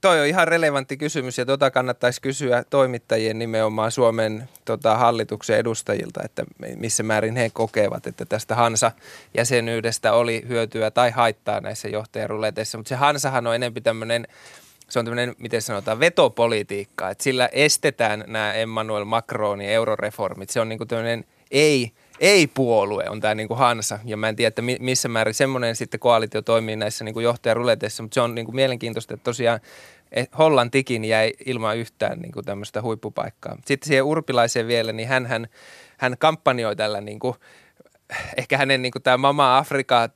toi 0.00 0.20
on 0.20 0.26
ihan 0.26 0.48
relevantti 0.48 0.96
kysymys 0.96 1.38
ja 1.38 1.46
tota 1.46 1.70
kannattaisi 1.70 2.20
kysyä 2.20 2.64
toimittajien 2.70 3.38
nimenomaan 3.38 3.92
Suomen 3.92 4.48
tota, 4.64 4.96
hallituksen 4.96 5.58
edustajilta, 5.58 6.20
että 6.24 6.44
missä 6.76 7.02
määrin 7.02 7.36
he 7.36 7.50
kokevat, 7.50 8.06
että 8.06 8.24
tästä 8.24 8.54
Hansa-jäsenyydestä 8.54 10.12
oli 10.12 10.44
hyötyä 10.48 10.90
tai 10.90 11.10
haittaa 11.10 11.60
näissä 11.60 11.88
johtajaruleteissa. 11.88 12.78
Mutta 12.78 12.88
se 12.88 12.94
Hansahan 12.94 13.46
on 13.46 13.54
enempi 13.54 13.80
tämmöinen 13.80 14.26
se 14.90 14.98
on 14.98 15.04
tämmöinen, 15.04 15.34
miten 15.38 15.62
sanotaan, 15.62 16.00
vetopolitiikka, 16.00 17.10
että 17.10 17.24
sillä 17.24 17.48
estetään 17.52 18.24
nämä 18.26 18.52
Emmanuel 18.52 19.04
Macronin 19.04 19.68
euroreformit. 19.68 20.50
Se 20.50 20.60
on 20.60 20.68
niin 20.68 20.78
kuin 20.78 20.88
tämmöinen 20.88 21.24
ei, 21.50 21.92
ei-puolue 22.20 23.04
on 23.08 23.20
tämä 23.20 23.34
niin 23.34 23.48
kuin 23.48 23.58
Hansa, 23.58 23.98
ja 24.04 24.16
mä 24.16 24.28
en 24.28 24.36
tiedä, 24.36 24.48
että 24.48 24.62
mi- 24.62 24.76
missä 24.80 25.08
määrin 25.08 25.34
semmoinen 25.34 25.76
sitten 25.76 26.00
koalitio 26.00 26.42
toimii 26.42 26.76
näissä 26.76 27.04
niin 27.04 27.12
kuin 27.12 27.24
johtajaruleteissa, 27.24 28.02
mutta 28.02 28.14
se 28.14 28.20
on 28.20 28.34
niin 28.34 28.44
kuin 28.44 28.56
mielenkiintoista, 28.56 29.14
että 29.14 29.24
tosiaan 29.24 29.60
eh, 30.12 30.28
Hollantikin 30.38 31.04
jäi 31.04 31.32
ilman 31.46 31.76
yhtään 31.76 32.18
niin 32.18 32.32
kuin 32.32 32.44
tämmöistä 32.44 32.82
huippupaikkaa. 32.82 33.56
Sitten 33.66 33.86
siihen 33.88 34.04
Urpilaiseen 34.04 34.66
vielä, 34.66 34.92
niin 34.92 35.08
hän, 35.08 35.26
hän, 35.26 35.46
hän 35.98 36.18
kampanjoi 36.18 36.76
tällä 36.76 37.00
niin 37.00 37.18
kuin 37.18 37.34
ehkä 38.36 38.58
hänen 38.58 38.82
niin 38.82 38.92
tämä 39.02 39.16
Mama 39.16 39.58
Afrika 39.58 39.96
ää, 40.00 40.08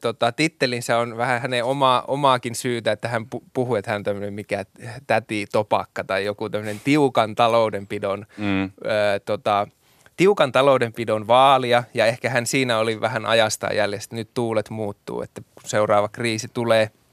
tota, 0.00 0.32
tittelinsä 0.32 0.98
on 0.98 1.16
vähän 1.16 1.40
hänen 1.42 1.64
oma, 1.64 2.04
omaakin 2.08 2.54
syytä, 2.54 2.92
että 2.92 3.08
hän 3.08 3.22
pu- 3.34 3.44
puhuu, 3.52 3.74
että 3.74 3.90
hän 3.90 3.98
on 3.98 4.04
tämmöinen 4.04 4.34
mikä 4.34 4.64
täti 5.06 5.46
topakka 5.52 6.04
tai 6.04 6.24
joku 6.24 6.50
tämmöinen 6.50 6.80
tiukan 6.84 7.34
taloudenpidon 7.34 8.26
Mm. 8.38 8.62
ää, 8.62 9.18
tota, 9.24 9.68
tiukan 10.16 10.52
taloudenpidon 10.52 11.26
vaalia 11.26 11.84
ja 11.94 12.06
ehkä 12.06 12.30
hän 12.30 12.46
siinä 12.46 12.78
oli 12.78 13.00
vähän 13.00 13.26
ajastaan 13.26 13.76
jäljessä, 13.76 14.06
että 14.06 14.16
nyt 14.16 14.34
tuulet 14.34 14.70
muuttuu, 14.70 15.22
että 15.22 15.40
kun 15.40 15.70
seuraava 15.70 16.08
kriisi 16.08 16.48
tulee– 16.48 16.90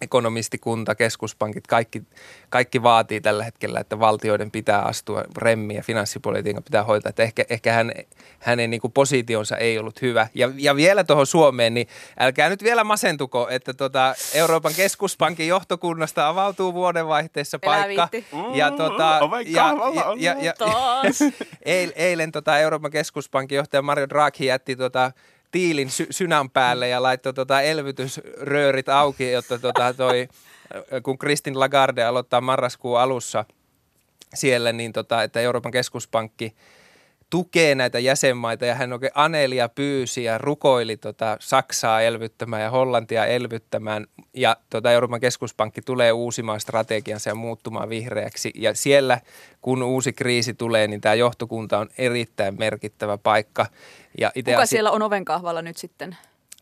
ekonomistikunta, 0.00 0.94
keskuspankit, 0.94 1.66
kaikki, 1.66 2.02
kaikki 2.48 2.82
vaatii 2.82 3.20
tällä 3.20 3.44
hetkellä, 3.44 3.80
että 3.80 4.00
valtioiden 4.00 4.50
pitää 4.50 4.82
astua 4.82 5.24
remmiin 5.36 5.76
ja 5.76 5.82
finanssipolitiikan 5.82 6.62
pitää 6.62 6.84
hoitaa. 6.84 7.10
Että 7.10 7.22
ehkä, 7.22 7.44
ehkä 7.50 7.72
hän, 7.72 7.92
hänen 8.38 8.70
niin 8.70 8.80
kuin 8.80 8.92
positionsa 8.92 9.56
ei 9.56 9.78
ollut 9.78 10.02
hyvä. 10.02 10.28
Ja, 10.34 10.50
ja 10.56 10.76
vielä 10.76 11.04
tuohon 11.04 11.26
Suomeen, 11.26 11.74
niin 11.74 11.86
älkää 12.18 12.48
nyt 12.48 12.62
vielä 12.62 12.84
masentuko, 12.84 13.48
että 13.50 13.74
tota 13.74 14.14
Euroopan 14.34 14.74
keskuspankin 14.76 15.48
johtokunnasta 15.48 16.28
avautuu 16.28 16.74
vuodenvaihteessa 16.74 17.58
paikka. 17.58 18.08
Ja, 18.54 18.70
tota, 18.70 19.18
Oh 19.20 19.40
ja, 19.46 19.74
ja, 20.16 20.16
ja, 20.16 20.36
ja, 20.40 20.54
eilen 21.96 22.32
tota 22.32 22.58
Euroopan 22.58 22.90
keskuspankin 22.90 23.56
johtaja 23.56 23.82
Mario 23.82 24.08
Draghi 24.08 24.46
jätti 24.46 24.76
tota 24.76 25.12
tiilin 25.50 25.90
sy- 25.90 26.06
synän 26.10 26.50
päälle 26.50 26.88
ja 26.88 27.02
laittoi 27.02 27.34
tota 27.34 27.60
elvytysröörit 27.62 28.88
auki, 28.88 29.32
jotta 29.32 29.58
tota 29.58 29.94
toi, 29.94 30.28
kun 31.02 31.18
Kristin 31.18 31.60
Lagarde 31.60 32.04
aloittaa 32.04 32.40
marraskuun 32.40 33.00
alussa 33.00 33.44
siellä, 34.34 34.72
niin 34.72 34.92
tota, 34.92 35.22
että 35.22 35.40
Euroopan 35.40 35.72
keskuspankki 35.72 36.54
tukee 37.30 37.74
näitä 37.74 37.98
jäsenmaita 37.98 38.66
ja 38.66 38.74
hän 38.74 38.92
oikein 38.92 39.12
Anelia 39.14 39.68
pyysi 39.68 40.24
ja 40.24 40.38
rukoili 40.38 40.96
tota 40.96 41.36
Saksaa 41.40 42.00
elvyttämään 42.02 42.62
ja 42.62 42.70
Hollantia 42.70 43.26
elvyttämään 43.26 44.06
ja 44.34 44.56
tota 44.70 44.92
Euroopan 44.92 45.20
keskuspankki 45.20 45.82
tulee 45.82 46.12
uusimaan 46.12 46.60
strategiansa 46.60 47.30
ja 47.30 47.34
muuttumaan 47.34 47.88
vihreäksi 47.88 48.50
ja 48.54 48.74
siellä 48.74 49.20
kun 49.62 49.82
uusi 49.82 50.12
kriisi 50.12 50.54
tulee, 50.54 50.86
niin 50.86 51.00
tämä 51.00 51.14
johtokunta 51.14 51.78
on 51.78 51.88
erittäin 51.98 52.58
merkittävä 52.58 53.18
paikka. 53.18 53.66
Ja 54.18 54.32
itse 54.34 54.52
Kuka 54.52 54.62
asi- 54.62 54.70
siellä 54.70 54.90
on 54.90 55.02
oven 55.02 55.24
kahvalla 55.24 55.62
nyt 55.62 55.76
sitten? 55.76 56.16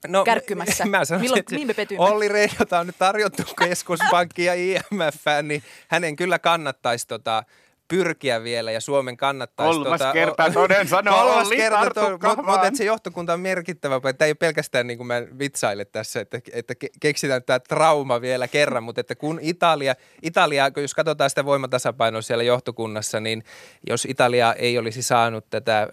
No, 0.08 0.24
kärkkymässä? 0.24 0.84
Mä 0.90 1.04
sanoisin, 1.04 1.20
Milloin- 1.30 1.40
että 1.40 1.54
mihin 1.54 1.66
me? 1.66 1.96
Olli 1.98 2.28
Rehn, 2.28 2.54
jota 2.58 2.78
on 2.78 2.86
nyt 2.86 2.98
tarjottu 2.98 3.42
keskuspankki 3.58 4.44
ja 4.44 4.54
IMF, 4.54 5.24
niin 5.42 5.62
hänen 5.88 6.16
kyllä 6.16 6.38
kannattaisi 6.38 7.08
tota, 7.08 7.42
pyrkiä 7.88 8.42
vielä 8.42 8.72
ja 8.72 8.80
Suomen 8.80 9.16
kannattaisi... 9.16 9.78
Kolmas 9.78 10.00
tota, 10.00 10.12
kerta 10.12 10.50
toden 10.54 10.88
sanoo 10.88 11.18
Kolmas 11.18 11.46
Olli, 11.46 11.56
kerta, 11.56 11.78
tartu 11.78 12.10
mutta 12.10 12.42
mut, 12.42 12.64
et 12.64 12.76
se 12.76 12.84
johtokunta 12.84 13.32
on 13.32 13.40
merkittävä. 13.40 14.00
Tämä 14.00 14.26
ei 14.26 14.30
ole 14.30 14.34
pelkästään 14.34 14.86
niin 14.86 14.96
kuin 14.96 15.06
mä 15.06 15.22
vitsailen 15.38 15.86
tässä, 15.92 16.20
että, 16.20 16.40
että 16.52 16.74
ke- 16.84 16.98
keksitään 17.00 17.42
tämä 17.42 17.58
trauma 17.58 18.20
vielä 18.20 18.48
kerran, 18.48 18.82
mutta 18.82 19.00
että 19.00 19.14
kun 19.14 19.38
Italia, 19.42 19.94
Italia, 20.22 20.70
jos 20.76 20.94
katsotaan 20.94 21.30
sitä 21.30 21.44
voimatasapainoa 21.44 22.22
siellä 22.22 22.44
johtokunnassa, 22.44 23.20
niin 23.20 23.44
jos 23.86 24.04
Italia 24.04 24.54
ei 24.54 24.78
olisi 24.78 25.02
saanut 25.02 25.50
tätä 25.50 25.82
äh, 25.82 25.88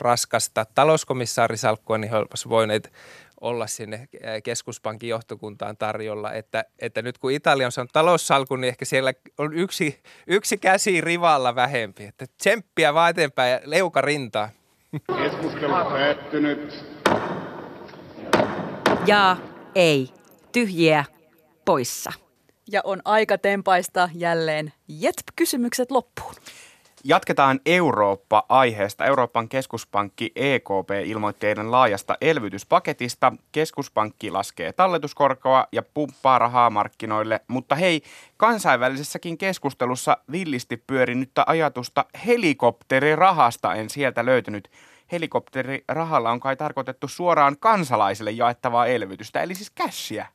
raskasta 0.00 0.66
talouskomissaarisalkkua, 0.74 1.98
niin 1.98 2.10
he 2.10 2.16
olisivat 2.16 2.50
voineet 2.50 2.92
olla 3.40 3.66
sinne 3.66 3.96
äh, 3.96 4.42
keskuspankin 4.44 5.08
johtokuntaan 5.08 5.76
tarjolla, 5.76 6.32
että, 6.32 6.64
että 6.78 7.02
nyt 7.02 7.18
kun 7.18 7.32
Italia 7.32 7.66
on 7.66 7.72
saanut 7.72 7.92
taloussalkun, 7.92 8.60
niin 8.60 8.68
ehkä 8.68 8.84
siellä 8.84 9.12
on 9.38 9.54
yksi, 9.54 10.02
yksi 10.26 10.58
käsi 10.58 11.00
rivalla 11.00 11.54
vähempi. 11.54 12.04
Että 12.04 12.26
tsemppiä 12.38 12.94
vaan 12.94 13.10
eteenpäin 13.10 13.52
ja 13.52 13.60
leuka 13.64 14.00
rintaa. 14.00 14.50
Keskustelu 15.22 15.72
päättynyt. 15.72 16.84
Ja 19.06 19.36
ei. 19.74 20.08
Tyhjiä 20.52 21.04
poissa. 21.64 22.12
Ja 22.72 22.80
on 22.84 23.02
aika 23.04 23.38
tempaista 23.38 24.08
jälleen 24.14 24.72
JETP-kysymykset 24.88 25.90
loppuun. 25.90 26.34
Jatketaan 27.04 27.60
Eurooppa-aiheesta. 27.66 29.04
Euroopan 29.04 29.48
keskuspankki 29.48 30.32
EKP 30.36 30.90
ilmoitti 31.04 31.46
eilen 31.46 31.70
laajasta 31.70 32.16
elvytyspaketista. 32.20 33.32
Keskuspankki 33.52 34.30
laskee 34.30 34.72
talletuskorkoa 34.72 35.66
ja 35.72 35.82
pumppaa 35.94 36.38
rahaa 36.38 36.70
markkinoille, 36.70 37.40
mutta 37.48 37.74
hei, 37.74 38.02
kansainvälisessäkin 38.36 39.38
keskustelussa 39.38 40.16
villisti 40.32 40.76
pyörinyttä 40.76 41.44
ajatusta 41.46 42.04
helikopterirahasta 42.26 43.74
en 43.74 43.90
sieltä 43.90 44.26
löytynyt. 44.26 44.70
Helikopterirahalla 45.12 46.30
on 46.30 46.40
kai 46.40 46.56
tarkoitettu 46.56 47.08
suoraan 47.08 47.56
kansalaisille 47.60 48.30
jaettavaa 48.30 48.86
elvytystä, 48.86 49.42
eli 49.42 49.54
siis 49.54 49.72
cashia. 49.72 50.26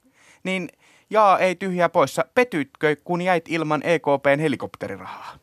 Niin 0.43 0.69
jaa, 1.09 1.39
ei 1.39 1.55
tyhjää 1.55 1.89
poissa. 1.89 2.25
Petytkö, 2.35 2.95
kun 3.03 3.21
jäit 3.21 3.45
ilman 3.47 3.81
EKPn 3.83 4.39
helikopterirahaa? 4.39 5.42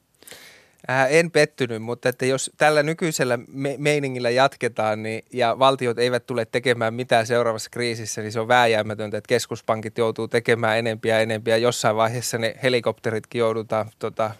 Ää, 0.90 1.06
en 1.06 1.30
pettynyt, 1.30 1.82
mutta 1.82 2.08
että 2.08 2.26
jos 2.26 2.50
tällä 2.56 2.82
nykyisellä 2.82 3.38
me- 3.52 3.74
meiningillä 3.78 4.30
jatketaan 4.30 5.02
niin, 5.02 5.24
ja 5.32 5.58
valtiot 5.58 5.98
eivät 5.98 6.26
tule 6.26 6.44
tekemään 6.44 6.94
mitään 6.94 7.26
seuraavassa 7.26 7.70
kriisissä, 7.70 8.22
niin 8.22 8.32
se 8.32 8.40
on 8.40 8.48
vääjäämätöntä, 8.48 9.16
että 9.16 9.28
keskuspankit 9.28 9.98
joutuu 9.98 10.28
tekemään 10.28 10.78
enempiä 10.78 11.14
ja 11.14 11.20
enempiä. 11.20 11.56
Jossain 11.56 11.96
vaiheessa 11.96 12.38
ne 12.38 12.54
helikopteritkin 12.62 13.38
joudutaan 13.38 13.90
tota, 13.98 14.30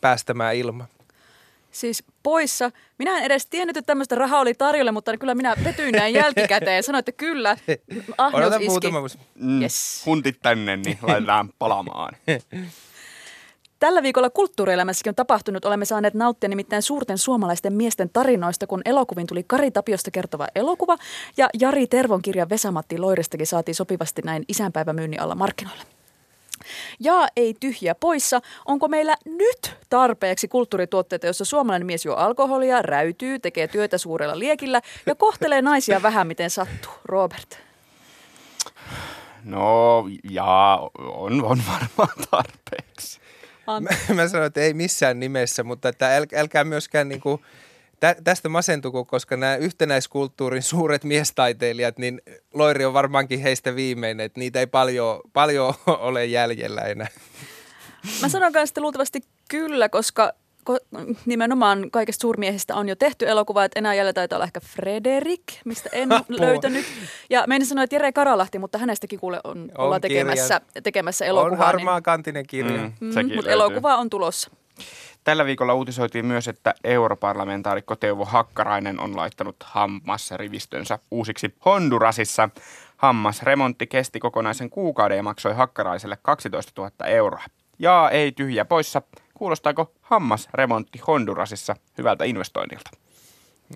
päästämään 0.00 0.56
ilman. 0.56 0.86
Siis 1.70 2.04
poissa. 2.22 2.70
Minä 2.98 3.18
en 3.18 3.24
edes 3.24 3.46
tiennyt, 3.46 3.76
että 3.76 3.86
tämmöistä 3.86 4.14
rahaa 4.14 4.40
oli 4.40 4.54
tarjolla, 4.54 4.92
mutta 4.92 5.16
kyllä 5.18 5.34
minä 5.34 5.56
petyin 5.64 5.92
näin 5.92 6.14
jälkikäteen. 6.22 6.82
Sanoin, 6.82 6.98
että 7.00 7.12
kyllä, 7.12 7.56
ahneus 8.18 8.42
Odotan 8.42 8.60
iski. 8.62 8.70
muutama 8.70 9.00
vuosi. 9.00 9.18
Mm, 9.34 9.62
Yes. 9.62 10.02
Huntit 10.06 10.38
tänne, 10.42 10.76
niin 10.76 10.98
laitetaan 11.02 11.50
palamaan. 11.58 12.16
Tällä 13.84 14.02
viikolla 14.02 14.30
kulttuurielämässäkin 14.30 15.10
on 15.10 15.14
tapahtunut. 15.14 15.64
Olemme 15.64 15.84
saaneet 15.84 16.14
nauttia 16.14 16.48
nimittäin 16.48 16.82
suurten 16.82 17.18
suomalaisten 17.18 17.72
miesten 17.72 18.10
tarinoista, 18.12 18.66
kun 18.66 18.82
elokuvin 18.84 19.26
tuli 19.26 19.42
Kari 19.42 19.70
Tapiosta 19.70 20.10
kertova 20.10 20.46
elokuva. 20.54 20.96
Ja 21.36 21.48
Jari 21.60 21.86
Tervon 21.86 22.22
kirja 22.22 22.48
Vesamatti 22.48 22.98
Loiristakin 22.98 23.46
saatiin 23.46 23.74
sopivasti 23.74 24.22
näin 24.24 24.44
isänpäivämyynnin 24.48 25.20
alla 25.20 25.34
markkinoille. 25.34 25.82
Ja 27.00 27.28
ei 27.36 27.54
tyhjä 27.60 27.94
poissa. 27.94 28.40
Onko 28.66 28.88
meillä 28.88 29.16
nyt 29.24 29.76
tarpeeksi 29.90 30.48
kulttuurituotteita, 30.48 31.26
jossa 31.26 31.44
suomalainen 31.44 31.86
mies 31.86 32.04
juo 32.04 32.14
alkoholia, 32.14 32.82
räytyy, 32.82 33.38
tekee 33.38 33.68
työtä 33.68 33.98
suurella 33.98 34.38
liekillä 34.38 34.80
ja 35.06 35.14
kohtelee 35.14 35.62
naisia 35.62 36.02
vähän 36.02 36.26
miten 36.26 36.50
sattuu? 36.50 36.92
Robert. 37.04 37.58
No, 39.44 40.04
jaa, 40.30 40.90
on, 40.98 41.44
on 41.44 41.58
varmaan 41.68 42.26
tarpeeksi. 42.30 43.23
Mä, 43.66 43.88
mä 44.14 44.28
sanoin, 44.28 44.46
että 44.46 44.60
ei 44.60 44.74
missään 44.74 45.20
nimessä, 45.20 45.64
mutta 45.64 45.88
että 45.88 46.16
äl, 46.16 46.26
älkää 46.36 46.64
myöskään 46.64 47.08
niinku, 47.08 47.40
tä, 48.00 48.16
tästä 48.24 48.48
masentuko, 48.48 49.04
koska 49.04 49.36
nämä 49.36 49.56
yhtenäiskulttuurin 49.56 50.62
suuret 50.62 51.04
miestaiteilijat, 51.14 51.98
niin 51.98 52.22
Loiri 52.54 52.84
on 52.84 52.92
varmaankin 52.94 53.40
heistä 53.40 53.76
viimeinen, 53.76 54.26
että 54.26 54.40
niitä 54.40 54.60
ei 54.60 54.66
paljon, 54.66 55.20
paljon 55.32 55.74
ole 56.08 56.26
jäljellä 56.26 56.80
enää. 56.80 57.08
Mä 58.22 58.28
sanon 58.28 58.52
kanssa 58.52 58.80
luultavasti 58.80 59.20
kyllä, 59.48 59.88
koska 59.88 60.32
nimenomaan 61.26 61.90
kaikista 61.90 62.22
suurmiehistä 62.22 62.74
on 62.74 62.88
jo 62.88 62.96
tehty 62.96 63.28
elokuva, 63.28 63.64
että 63.64 63.78
enää 63.78 63.94
jäljellä 63.94 64.12
taitaa 64.12 64.36
olla 64.36 64.44
ehkä 64.44 64.60
Frederik, 64.60 65.42
mistä 65.64 65.88
en 65.92 66.08
löytänyt. 66.28 66.84
Ja 67.30 67.44
menin 67.46 67.66
sanoa, 67.66 67.84
että 67.84 67.96
Jere 67.96 68.12
Karalahti, 68.12 68.58
mutta 68.58 68.78
hänestäkin 68.78 69.20
kuule 69.20 69.40
on, 69.44 69.58
On 69.58 69.84
ollaan 69.84 70.00
tekemässä, 70.00 70.60
tekemässä 70.82 71.24
elokuvaa. 71.24 71.52
On 71.52 71.58
harmaa 71.66 72.00
kantinen 72.00 72.46
kirja. 72.46 72.82
Mm, 72.82 72.92
Mm, 73.00 73.34
mutta 73.34 73.50
elokuva 73.50 73.96
on 73.96 74.10
tulossa. 74.10 74.50
Tällä 75.24 75.44
viikolla 75.44 75.74
uutisoitiin 75.74 76.26
myös, 76.26 76.48
että 76.48 76.74
europarlamentaarikko 76.84 77.96
Teuvo 77.96 78.24
Hakkarainen 78.24 79.00
on 79.00 79.16
laittanut 79.16 79.56
hammasrivistönsä 79.64 80.98
uusiksi 81.10 81.54
Hondurasissa. 81.64 82.48
Hammasremontti 82.96 83.86
kesti 83.86 84.20
kokonaisen 84.20 84.70
kuukauden 84.70 85.16
ja 85.16 85.22
maksoi 85.22 85.54
Hakkaraiselle 85.54 86.18
12 86.22 86.72
000 86.82 87.06
euroa. 87.06 87.42
Ja 87.78 88.10
ei 88.12 88.32
tyhjä 88.32 88.64
poissa. 88.64 89.02
Kuulostaako 89.44 89.92
hammasremontti 90.00 90.98
Hondurasissa 91.06 91.76
hyvältä 91.98 92.24
investoinnilta? 92.24 92.90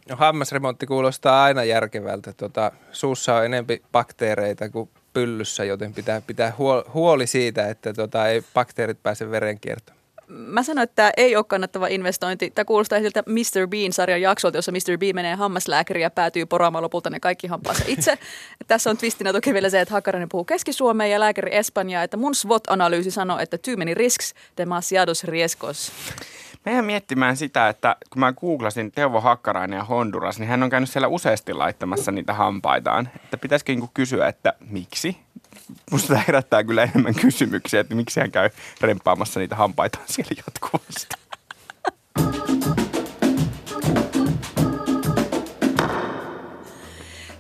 No, 0.09 0.17
hammasremontti 0.17 0.87
kuulostaa 0.87 1.45
aina 1.45 1.65
järkevältä. 1.65 2.33
Tota, 2.33 2.73
suussa 2.93 3.35
on 3.35 3.45
enempi 3.45 3.83
bakteereita 3.93 4.69
kuin 4.69 4.91
pyllyssä, 5.13 5.65
joten 5.65 5.95
pitää 5.95 6.21
pitää 6.21 6.53
huol- 6.59 6.91
huoli 6.95 7.27
siitä, 7.27 7.69
että 7.69 7.93
tota, 7.93 8.29
ei 8.29 8.43
bakteerit 8.55 9.03
pääse 9.03 9.31
verenkiertoon. 9.31 9.98
Mä 10.29 10.63
sanoin, 10.63 10.85
että 10.85 11.13
ei 11.17 11.37
ole 11.37 11.45
kannattava 11.45 11.87
investointi. 11.87 12.51
Tämä 12.51 12.65
kuulostaa 12.65 12.99
siltä 12.99 13.23
Mr. 13.27 13.69
Bean-sarjan 13.69 14.21
jaksolta, 14.21 14.59
jossa 14.59 14.73
Mr. 14.73 14.99
Bean 14.99 15.15
menee 15.15 15.35
hammaslääkäriin 15.35 16.03
ja 16.03 16.11
päätyy 16.11 16.47
poraamaan 16.47 16.83
lopulta 16.83 17.11
ne 17.11 17.21
kaikki 17.21 17.47
hampaansa 17.47 17.85
itse. 17.87 18.19
Tässä 18.67 18.91
on 18.91 18.97
twistinä 18.97 19.33
toki 19.33 19.55
vielä 19.55 19.71
se, 19.71 19.81
että 19.81 19.95
Hakkarainen 19.95 20.29
puhuu 20.29 20.45
Keski-Suomeen 20.45 21.11
ja 21.11 21.21
lääkäri 21.21 21.57
Espanjaa, 21.57 22.03
että 22.03 22.17
mun 22.17 22.35
SWOT-analyysi 22.35 23.11
sanoo, 23.11 23.39
että 23.39 23.59
too 23.59 23.77
many 23.77 23.95
risks, 23.95 24.35
demasiados 24.57 25.25
riesgos. 25.25 25.93
Mä 26.67 26.73
jäin 26.73 26.85
miettimään 26.85 27.37
sitä, 27.37 27.69
että 27.69 27.97
kun 28.11 28.21
mä 28.21 28.33
googlasin 28.33 28.93
Teuvo 28.93 29.21
Hakkarainen 29.21 29.77
ja 29.77 29.85
Honduras, 29.85 30.39
niin 30.39 30.49
hän 30.49 30.63
on 30.63 30.71
käynyt 30.71 30.91
siellä 30.91 31.09
useasti 31.09 31.53
laittamassa 31.53 32.13
niitä 32.13 32.35
hampaitaan. 32.35 33.09
Että 33.25 33.39
pitäisikö 33.39 33.73
niinku 33.73 33.91
kysyä, 33.95 34.29
että 34.29 34.53
miksi? 34.71 35.17
Musta 35.91 36.09
tämä 36.09 36.23
herättää 36.27 36.65
kyllä 36.65 36.83
enemmän 36.83 37.15
kysymyksiä, 37.15 37.81
että 37.81 37.95
miksi 37.95 38.21
hän 38.21 38.31
käy 38.31 38.51
remppaamassa 38.81 39.41
niitä 39.41 39.57
hampaitaan 39.57 40.05
siellä 40.09 40.43
jatkuvasti. 40.47 41.17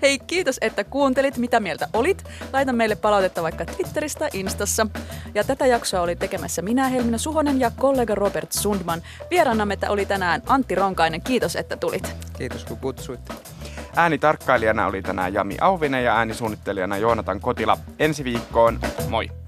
Hei, 0.02 0.18
kiitos, 0.18 0.58
että 0.60 0.84
kuuntelit. 0.84 1.36
Mitä 1.36 1.60
mieltä 1.60 1.88
olit? 1.92 2.24
Laita 2.52 2.72
meille 2.72 2.96
palautetta 2.96 3.42
vaikka 3.42 3.64
Twitteristä, 3.64 4.28
Instassa. 4.32 4.86
Ja 5.34 5.44
tätä 5.44 5.66
jaksoa 5.66 6.00
oli 6.00 6.16
tekemässä 6.16 6.62
minä, 6.62 6.88
Helmina 6.88 7.18
Suhonen 7.18 7.60
ja 7.60 7.70
kollega 7.70 8.14
Robert 8.14 8.52
Sundman. 8.52 9.02
Vieraanamme 9.30 9.78
oli 9.88 10.06
tänään 10.06 10.42
Antti 10.46 10.74
Ronkainen. 10.74 11.22
Kiitos, 11.22 11.56
että 11.56 11.76
tulit. 11.76 12.14
Kiitos 12.38 12.64
kun 12.64 12.76
kutsuitte. 12.76 13.34
Äänitarkkailijana 13.96 14.86
oli 14.86 15.02
tänään 15.02 15.34
Jami 15.34 15.56
Auvinen 15.60 16.04
ja 16.04 16.16
äänisuunnittelijana 16.16 16.96
Joonatan 16.96 17.40
Kotila. 17.40 17.78
Ensi 17.98 18.24
viikkoon, 18.24 18.78
moi! 19.08 19.47